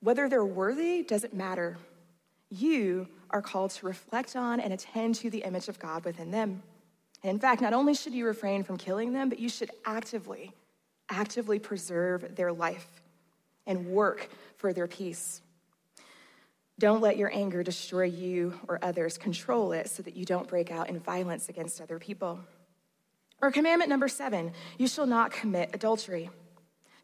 [0.00, 1.78] Whether they're worthy doesn't matter.
[2.52, 6.62] you are called to reflect on and attend to the image of God within them.
[7.22, 10.52] And in fact, not only should you refrain from killing them, but you should actively,
[11.08, 13.00] actively preserve their life
[13.66, 15.40] and work for their peace.
[16.78, 19.16] Don't let your anger destroy you or others.
[19.16, 22.40] Control it so that you don't break out in violence against other people.
[23.42, 26.30] Or commandment number seven you shall not commit adultery.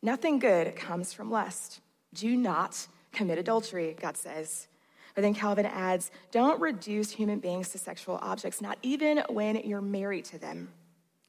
[0.01, 1.81] Nothing good comes from lust.
[2.15, 4.69] Do not commit adultery, God says.
[5.15, 9.81] But then Calvin adds, don't reduce human beings to sexual objects, not even when you're
[9.81, 10.69] married to them.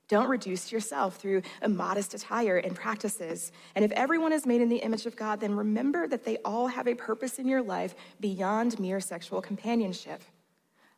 [0.07, 3.51] Don't reduce yourself through immodest attire and practices.
[3.75, 6.67] And if everyone is made in the image of God, then remember that they all
[6.67, 10.21] have a purpose in your life beyond mere sexual companionship.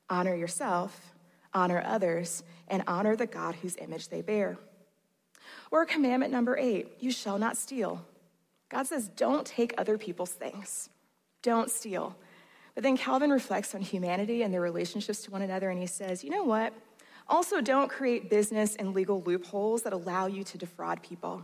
[0.10, 1.14] Honor yourself,
[1.54, 4.58] honor others, and honor the God whose image they bear.
[5.70, 8.04] Or commandment number eight you shall not steal.
[8.70, 10.90] God says, don't take other people's things,
[11.44, 12.16] don't steal.
[12.74, 16.24] But then Calvin reflects on humanity and their relationships to one another, and he says,
[16.24, 16.74] you know what?
[17.28, 21.44] Also, don't create business and legal loopholes that allow you to defraud people.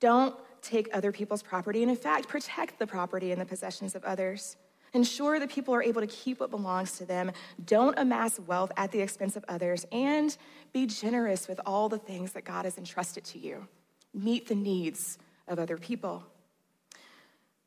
[0.00, 4.02] Don't take other people's property, and in fact, protect the property and the possessions of
[4.04, 4.56] others.
[4.94, 7.32] Ensure that people are able to keep what belongs to them.
[7.64, 10.36] Don't amass wealth at the expense of others, and
[10.72, 13.66] be generous with all the things that God has entrusted to you.
[14.12, 15.18] Meet the needs
[15.48, 16.24] of other people.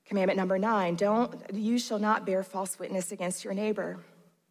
[0.06, 3.98] Commandment number nine don't, you shall not bear false witness against your neighbor.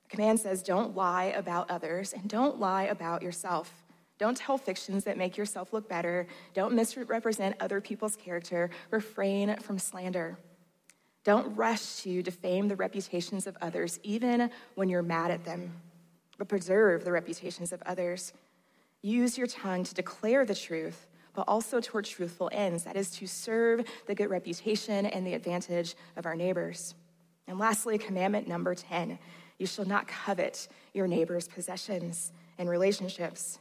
[0.04, 3.84] The command says, don't lie about others and don't lie about yourself.
[4.18, 6.26] Don't tell fictions that make yourself look better.
[6.54, 8.70] Don't misrepresent other people's character.
[8.90, 10.38] Refrain from slander.
[11.24, 15.72] Don't rush to defame the reputations of others, even when you're mad at them,
[16.38, 18.32] but preserve the reputations of others.
[19.02, 23.26] Use your tongue to declare the truth but also toward truthful ends that is, to
[23.26, 26.94] serve the good reputation and the advantage of our neighbors.
[27.46, 29.18] And lastly, commandment number 10
[29.56, 33.60] you shall not covet your neighbor's possessions and relationships.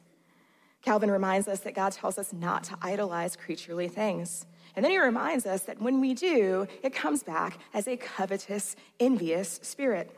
[0.82, 4.48] Calvin reminds us that God tells us not to idolize creaturely things.
[4.76, 8.76] And then he reminds us that when we do, it comes back as a covetous,
[9.00, 10.12] envious spirit.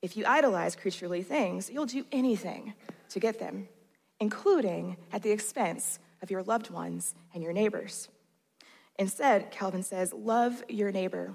[0.00, 2.74] If you idolize creaturely things, you'll do anything
[3.10, 3.68] to get them,
[4.20, 8.08] including at the expense of your loved ones and your neighbors.
[8.98, 11.34] Instead, Calvin says, love your neighbor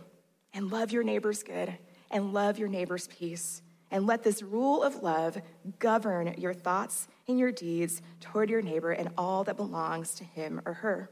[0.53, 1.78] and love your neighbor's good
[2.11, 3.61] and love your neighbor's peace.
[3.89, 5.41] And let this rule of love
[5.80, 10.61] govern your thoughts and your deeds toward your neighbor and all that belongs to him
[10.65, 11.09] or her.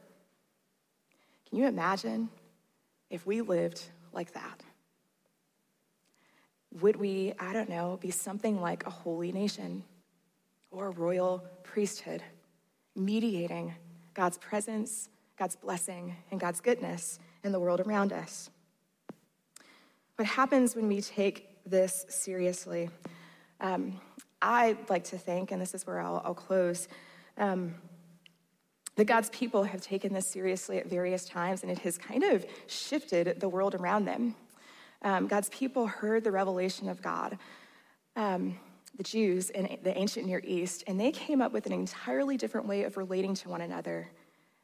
[1.55, 2.27] Can you imagine
[3.09, 3.81] if we lived
[4.11, 4.61] like that?
[6.81, 9.81] Would we, I don't know, be something like a holy nation
[10.69, 12.21] or a royal priesthood?
[12.93, 13.73] mediating
[14.13, 18.49] God's presence, God's blessing, and God's goodness in the world around us.
[20.17, 22.89] What happens when we take this seriously?
[23.61, 24.01] Um,
[24.41, 26.89] I like to think, and this is where I'll, I'll close,
[27.37, 27.75] um,
[28.95, 32.45] that God's people have taken this seriously at various times, and it has kind of
[32.67, 34.35] shifted the world around them.
[35.01, 37.37] Um, God's people heard the revelation of God.
[38.15, 38.57] Um,
[38.97, 42.67] the Jews in the ancient Near East, and they came up with an entirely different
[42.67, 44.09] way of relating to one another.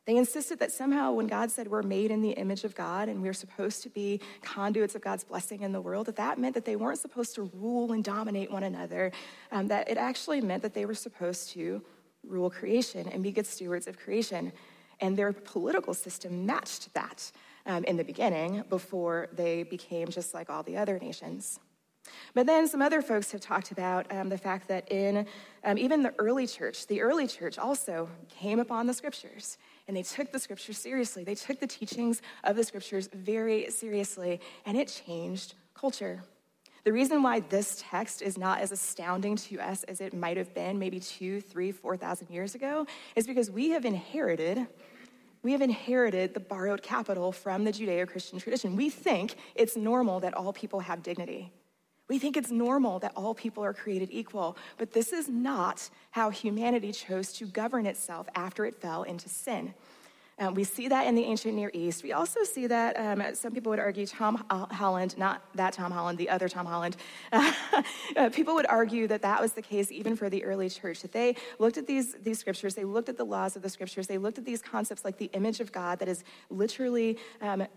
[0.05, 3.21] They insisted that somehow, when God said we're made in the image of God and
[3.21, 6.65] we're supposed to be conduits of God's blessing in the world, that that meant that
[6.65, 9.11] they weren't supposed to rule and dominate one another,
[9.51, 11.83] um, that it actually meant that they were supposed to
[12.23, 14.51] rule creation and be good stewards of creation.
[14.99, 17.31] And their political system matched that
[17.65, 21.59] um, in the beginning before they became just like all the other nations.
[22.33, 25.27] But then some other folks have talked about um, the fact that in
[25.63, 29.57] um, even the early church, the early church also came upon the scriptures
[29.87, 31.23] and they took the scriptures seriously.
[31.23, 36.23] They took the teachings of the scriptures very seriously and it changed culture.
[36.83, 40.53] The reason why this text is not as astounding to us as it might have
[40.53, 44.67] been maybe two, three, four thousand years ago is because we have inherited
[45.43, 48.75] we have inherited the borrowed capital from the Judeo Christian tradition.
[48.75, 51.51] We think it's normal that all people have dignity.
[52.07, 56.29] We think it's normal that all people are created equal, but this is not how
[56.29, 59.73] humanity chose to govern itself after it fell into sin.
[60.39, 62.03] Um, we see that in the ancient Near East.
[62.03, 66.17] We also see that, um, some people would argue, Tom Holland, not that Tom Holland,
[66.17, 66.97] the other Tom Holland,
[67.31, 71.11] uh, people would argue that that was the case even for the early church, that
[71.11, 74.17] they looked at these, these scriptures, they looked at the laws of the scriptures, they
[74.17, 77.67] looked at these concepts like the image of God that is literally um,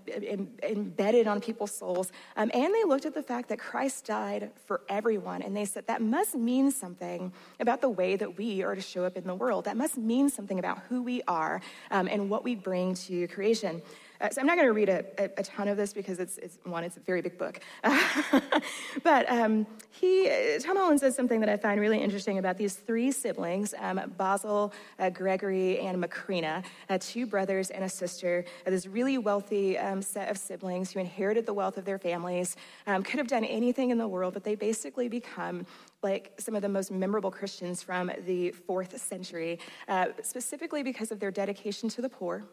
[0.63, 4.81] embedded on people's souls, um, and they looked at the fact that Christ died for
[4.89, 8.81] everyone, and they said that must mean something about the way that we are to
[8.81, 9.65] show up in the world.
[9.65, 13.83] That must mean something about who we are um, and what we bring to creation.
[14.21, 16.39] Uh, so I'm not going to read a, a, a, ton of this because it's,
[16.39, 17.59] it's, one, it's a very big book.
[19.03, 20.31] but um, he,
[20.61, 24.73] Tom Holland says something that I find really interesting about these three siblings um, Basil,
[25.01, 30.01] uh, Gregory, and Macrina, uh, two brothers and a sister, uh, this really wealthy um,
[30.01, 33.91] set of siblings who inherited the wealth of their families, um, could have done anything
[33.91, 35.67] in the world, but they basically become
[36.05, 41.19] like some of the most memorable Christians from the fourth century, uh, specifically because of
[41.19, 42.45] their dedication to the poor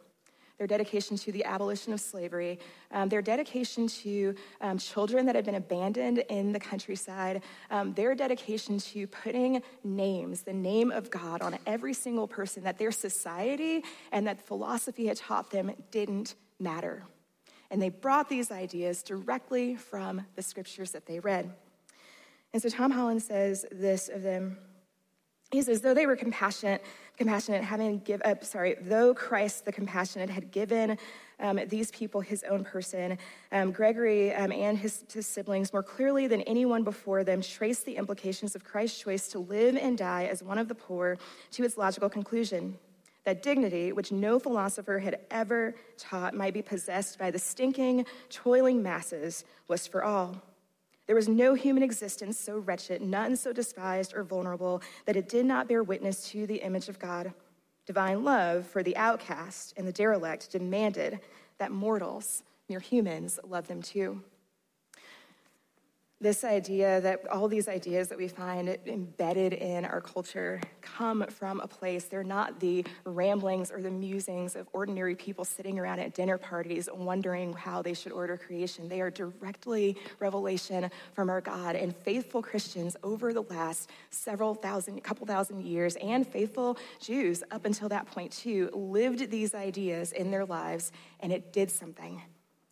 [0.61, 2.59] their dedication to the abolition of slavery,
[2.91, 7.41] um, their dedication to um, children that had been abandoned in the countryside,
[7.71, 12.77] um, their dedication to putting names, the name of God, on every single person that
[12.77, 17.05] their society and that philosophy had taught them didn't matter.
[17.71, 21.51] And they brought these ideas directly from the scriptures that they read.
[22.53, 24.57] And so Tom Holland says this of them.
[25.51, 26.81] He says, though they were compassionate,
[27.17, 30.97] compassionate, having give up, sorry, though Christ the compassionate had given
[31.41, 33.17] um, these people his own person,
[33.51, 37.97] um, Gregory um, and his, his siblings more clearly than anyone before them traced the
[37.97, 41.17] implications of Christ's choice to live and die as one of the poor
[41.51, 42.77] to its logical conclusion
[43.25, 48.81] that dignity, which no philosopher had ever taught might be possessed by the stinking, toiling
[48.81, 50.41] masses, was for all.
[51.11, 55.45] There was no human existence so wretched, none so despised or vulnerable, that it did
[55.45, 57.33] not bear witness to the image of God.
[57.85, 61.19] Divine love for the outcast and the derelict demanded
[61.57, 64.23] that mortals, mere humans, love them too
[66.21, 71.59] this idea that all these ideas that we find embedded in our culture come from
[71.59, 72.05] a place.
[72.05, 76.87] They're not the ramblings or the musings of ordinary people sitting around at dinner parties
[76.93, 78.87] wondering how they should order creation.
[78.87, 81.75] They are directly revelation from our God.
[81.75, 87.65] And faithful Christians over the last several thousand, couple thousand years, and faithful Jews up
[87.65, 92.21] until that point too, lived these ideas in their lives, and it did something.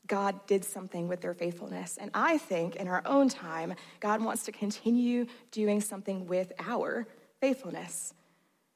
[0.09, 1.97] God did something with their faithfulness.
[1.97, 7.07] And I think in our own time, God wants to continue doing something with our
[7.39, 8.13] faithfulness.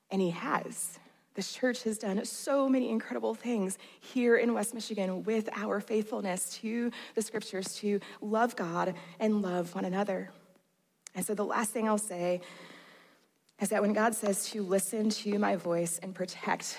[0.09, 0.99] And He has.
[1.33, 6.59] The church has done so many incredible things here in West Michigan with our faithfulness
[6.59, 10.29] to the scriptures to love God and love one another.
[11.15, 12.41] And so the last thing I'll say
[13.59, 16.77] is that when God says to listen to my voice and protect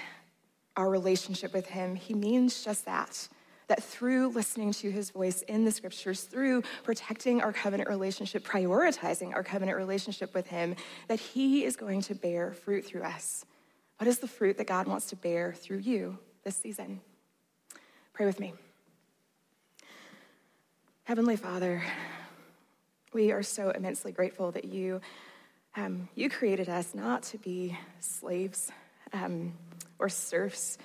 [0.76, 3.28] our relationship with Him, He means just that
[3.68, 9.34] that through listening to his voice in the scriptures, through protecting our covenant relationship, prioritizing
[9.34, 10.76] our covenant relationship with him,
[11.08, 13.44] that he is going to bear fruit through us.
[13.98, 17.00] What is the fruit that God wants to bear through you this season?
[18.12, 18.54] Pray with me.
[21.04, 21.82] Heavenly Father,
[23.12, 25.00] we are so immensely grateful that you,
[25.76, 28.70] um, you created us not to be slaves
[29.12, 29.52] um,
[29.98, 30.78] or serfs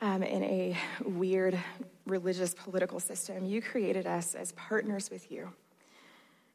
[0.00, 1.58] um, in a weird
[2.06, 3.44] religious political system.
[3.44, 5.52] You created us as partners with you,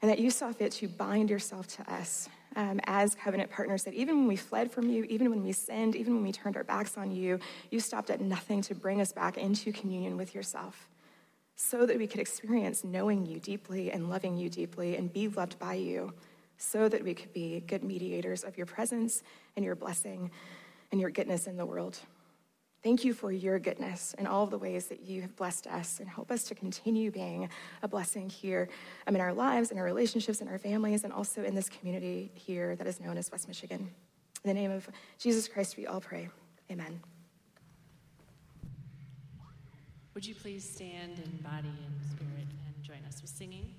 [0.01, 3.83] and that you saw fit to bind yourself to us um, as covenant partners.
[3.83, 6.57] That even when we fled from you, even when we sinned, even when we turned
[6.57, 7.39] our backs on you,
[7.71, 10.87] you stopped at nothing to bring us back into communion with yourself
[11.55, 15.57] so that we could experience knowing you deeply and loving you deeply and be loved
[15.57, 16.13] by you,
[16.57, 19.23] so that we could be good mediators of your presence
[19.55, 20.31] and your blessing
[20.91, 21.99] and your goodness in the world.
[22.85, 25.99] Thank you for your goodness and all of the ways that you have blessed us
[25.99, 27.49] and help us to continue being
[27.81, 28.69] a blessing here
[29.07, 32.31] um, in our lives, in our relationships, in our families, and also in this community
[32.35, 33.89] here that is known as West Michigan.
[34.43, 36.29] In the name of Jesus Christ, we all pray.
[36.71, 37.01] Amen.
[40.13, 43.73] Would you please stand in body and spirit and join us with singing?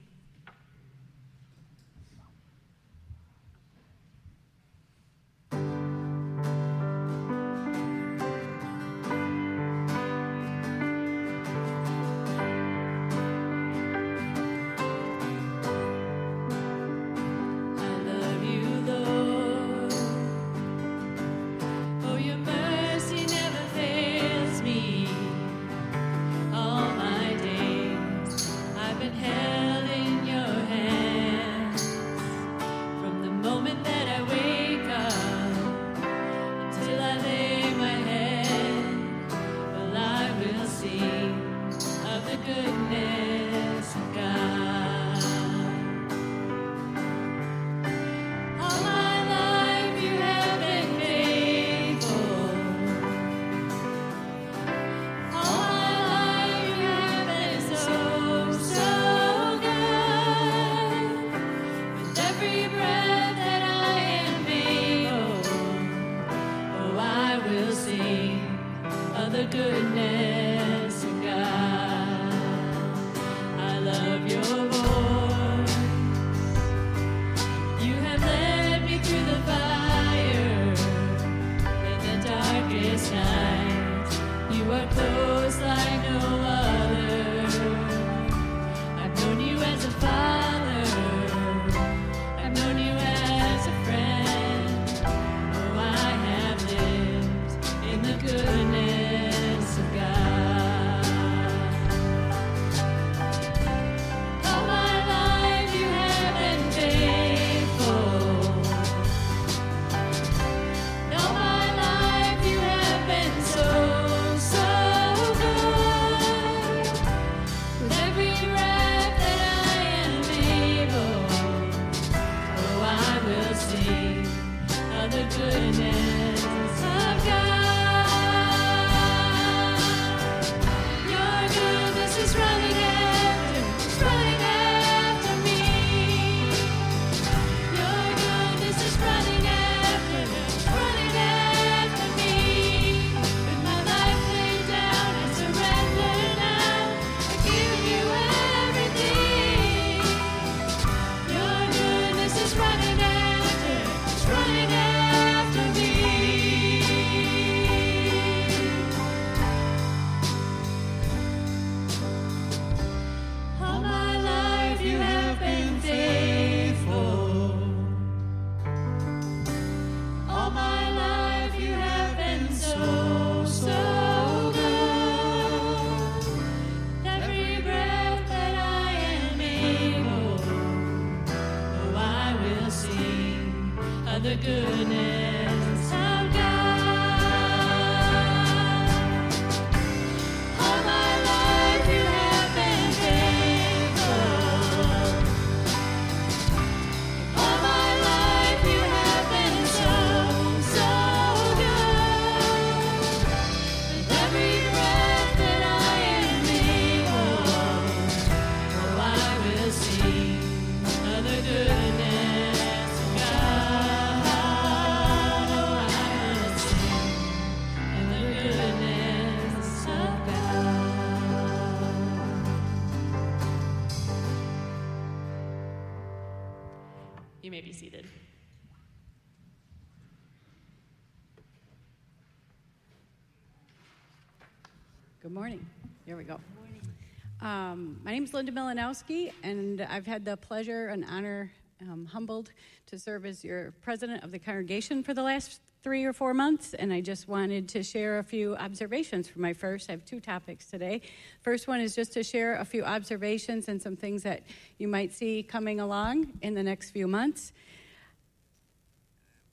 [237.47, 242.51] Um, my name is Linda Milanowski, and I've had the pleasure and honor, um, humbled,
[242.87, 246.75] to serve as your president of the congregation for the last three or four months.
[246.75, 249.89] And I just wanted to share a few observations for my first.
[249.89, 251.03] I have two topics today.
[251.41, 254.43] First one is just to share a few observations and some things that
[254.79, 257.53] you might see coming along in the next few months.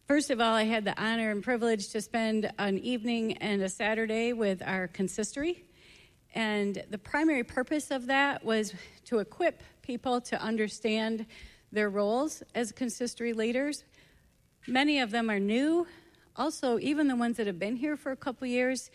[0.08, 3.70] First of all, I had the honor and privilege to spend an evening and a
[3.70, 5.66] Saturday with our consistory.
[6.34, 8.74] And the primary purpose of that was
[9.06, 11.26] to equip people to understand
[11.72, 13.84] their roles as consistory leaders.
[14.68, 15.88] Many of them are new.
[16.36, 18.90] Also, even the ones that have been here for a couple years,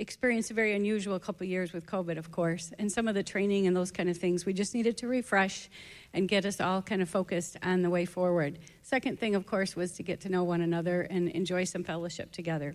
[0.00, 3.66] experienced a very unusual couple years with COVID, of course, and some of the training
[3.66, 4.46] and those kind of things.
[4.46, 5.68] We just needed to refresh
[6.14, 8.58] and get us all kind of focused on the way forward.
[8.82, 12.32] Second thing, of course, was to get to know one another and enjoy some fellowship
[12.32, 12.74] together.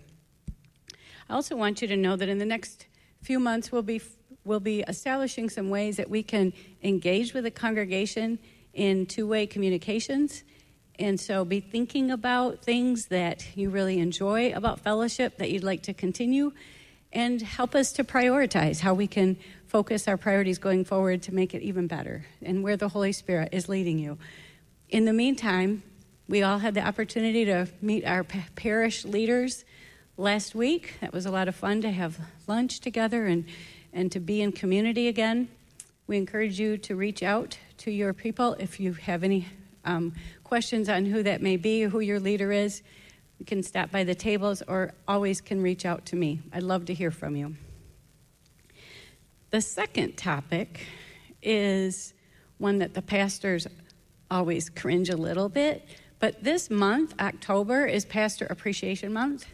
[1.28, 2.86] I also want you to know that in the next
[3.22, 4.00] few months, we'll be,
[4.44, 6.52] we'll be establishing some ways that we can
[6.82, 8.38] engage with the congregation
[8.72, 10.44] in two way communications.
[10.98, 15.82] And so be thinking about things that you really enjoy about fellowship that you'd like
[15.84, 16.52] to continue
[17.12, 19.36] and help us to prioritize how we can
[19.66, 23.50] focus our priorities going forward to make it even better and where the Holy Spirit
[23.52, 24.18] is leading you.
[24.88, 25.82] In the meantime,
[26.28, 29.64] we all had the opportunity to meet our parish leaders
[30.16, 30.94] last week.
[31.00, 33.44] That was a lot of fun to have lunch together and,
[33.92, 35.48] and to be in community again.
[36.06, 39.46] We encourage you to reach out to your people if you have any
[39.84, 40.14] um,
[40.44, 42.82] questions on who that may be, who your leader is.
[43.38, 46.40] You can stop by the tables or always can reach out to me.
[46.52, 47.56] I'd love to hear from you.
[49.50, 50.86] The second topic
[51.42, 52.14] is
[52.58, 53.66] one that the pastors
[54.30, 55.86] always cringe a little bit,
[56.18, 59.46] but this month, October, is Pastor Appreciation Month.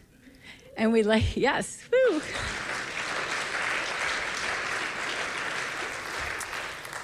[0.77, 2.21] And we like, yes, woo.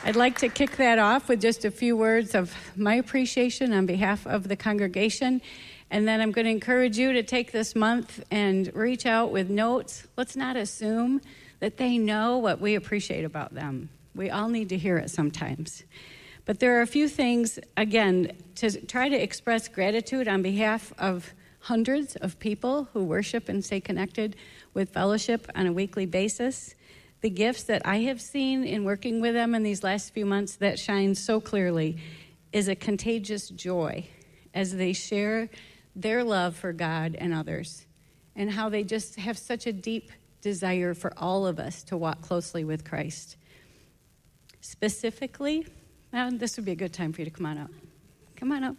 [0.06, 3.86] I'd like to kick that off with just a few words of my appreciation on
[3.86, 5.42] behalf of the congregation
[5.92, 9.50] and then I'm going to encourage you to take this month and reach out with
[9.50, 10.08] notes.
[10.18, 11.22] Let's not assume
[11.60, 13.90] that they know what we appreciate about them.
[14.16, 15.84] We all need to hear it sometimes.
[16.46, 21.34] But there are a few things, again, to try to express gratitude on behalf of
[21.60, 24.36] hundreds of people who worship and stay connected
[24.74, 26.76] with fellowship on a weekly basis.
[27.22, 30.56] The gifts that I have seen in working with them in these last few months
[30.58, 31.98] that shine so clearly
[32.54, 34.08] is a contagious joy
[34.54, 35.50] as they share
[35.96, 37.86] their love for God and others,
[38.36, 42.22] and how they just have such a deep desire for all of us to walk
[42.22, 43.36] closely with Christ.
[44.62, 45.68] Specifically,
[46.14, 47.72] now this would be a good time for you to come on up.
[48.36, 48.76] Come on up.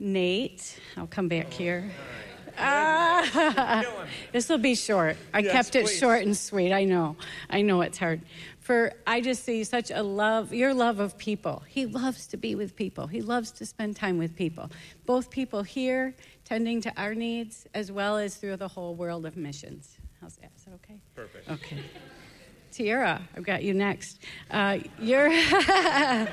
[0.00, 1.90] Nate, I'll come back here.
[2.58, 3.84] Ah,
[4.32, 5.16] this will be short.
[5.32, 5.98] I yes, kept it please.
[5.98, 6.72] short and sweet.
[6.72, 7.16] I know.
[7.50, 8.22] I know it's hard.
[8.60, 11.62] For I just see such a love, your love of people.
[11.68, 13.06] He loves to be with people.
[13.06, 14.70] He loves to spend time with people.
[15.04, 19.36] Both people here, tending to our needs, as well as through the whole world of
[19.36, 19.98] missions.
[20.20, 20.50] How's that?
[20.56, 20.98] Is that okay?
[21.14, 21.50] Perfect.
[21.50, 21.78] Okay.
[22.72, 24.20] Tiara, I've got you next.
[24.50, 25.30] Uh, you're.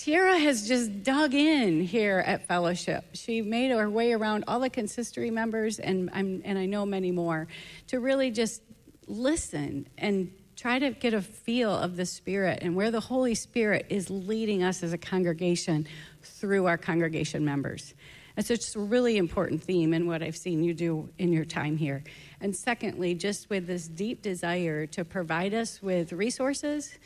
[0.00, 3.04] Tiara has just dug in here at Fellowship.
[3.12, 7.10] She made her way around all the consistory members, and, I'm, and I know many
[7.10, 7.48] more,
[7.88, 8.62] to really just
[9.06, 13.84] listen and try to get a feel of the Spirit and where the Holy Spirit
[13.90, 15.86] is leading us as a congregation
[16.22, 17.92] through our congregation members.
[18.38, 21.44] And so it's a really important theme in what I've seen you do in your
[21.44, 22.02] time here.
[22.40, 26.98] And secondly, just with this deep desire to provide us with resources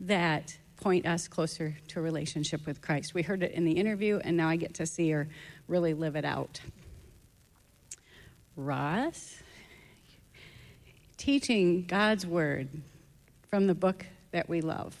[0.00, 3.14] that point us closer to a relationship with Christ.
[3.14, 5.28] We heard it in the interview, and now I get to see her
[5.66, 6.60] really live it out.
[8.56, 9.36] Ross,
[11.16, 12.68] teaching God's word
[13.48, 14.96] from the book that we love.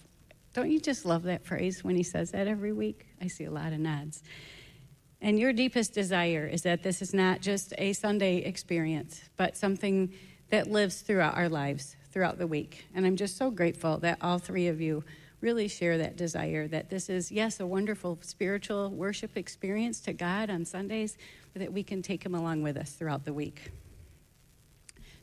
[0.54, 3.06] Don't you just love that phrase when he says that every week?
[3.20, 4.22] I see a lot of nods.
[5.20, 10.12] And your deepest desire is that this is not just a Sunday experience, but something
[10.50, 12.86] that lives throughout our lives, throughout the week.
[12.94, 15.04] And I'm just so grateful that all three of you
[15.40, 20.50] really share that desire that this is, yes, a wonderful spiritual worship experience to God
[20.50, 21.16] on Sundays,
[21.52, 23.70] but that we can take Him along with us throughout the week.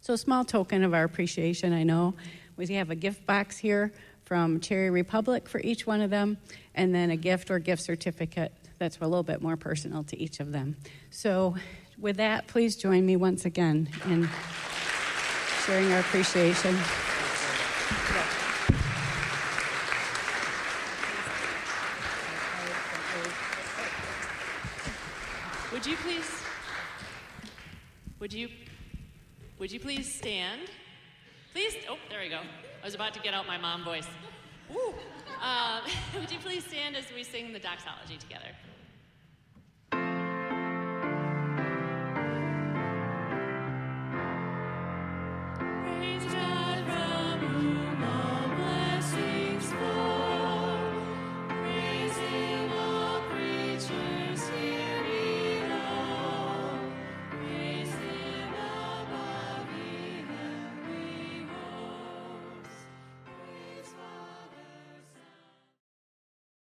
[0.01, 2.13] So, a small token of our appreciation, I know,
[2.57, 3.91] we have a gift box here
[4.23, 6.37] from Cherry Republic for each one of them,
[6.73, 10.39] and then a gift or gift certificate that's a little bit more personal to each
[10.39, 10.75] of them.
[11.09, 11.55] So,
[11.97, 14.29] with that, please join me once again in
[15.65, 16.75] sharing our appreciation.
[25.71, 26.41] Would you please?
[28.25, 28.49] Would you?
[29.59, 30.61] Would you please stand?
[31.53, 31.75] Please.
[31.87, 32.39] Oh, there we go.
[32.39, 34.07] I was about to get out my mom voice.
[35.39, 35.81] Uh,
[36.19, 38.47] would you please stand as we sing the doxology together?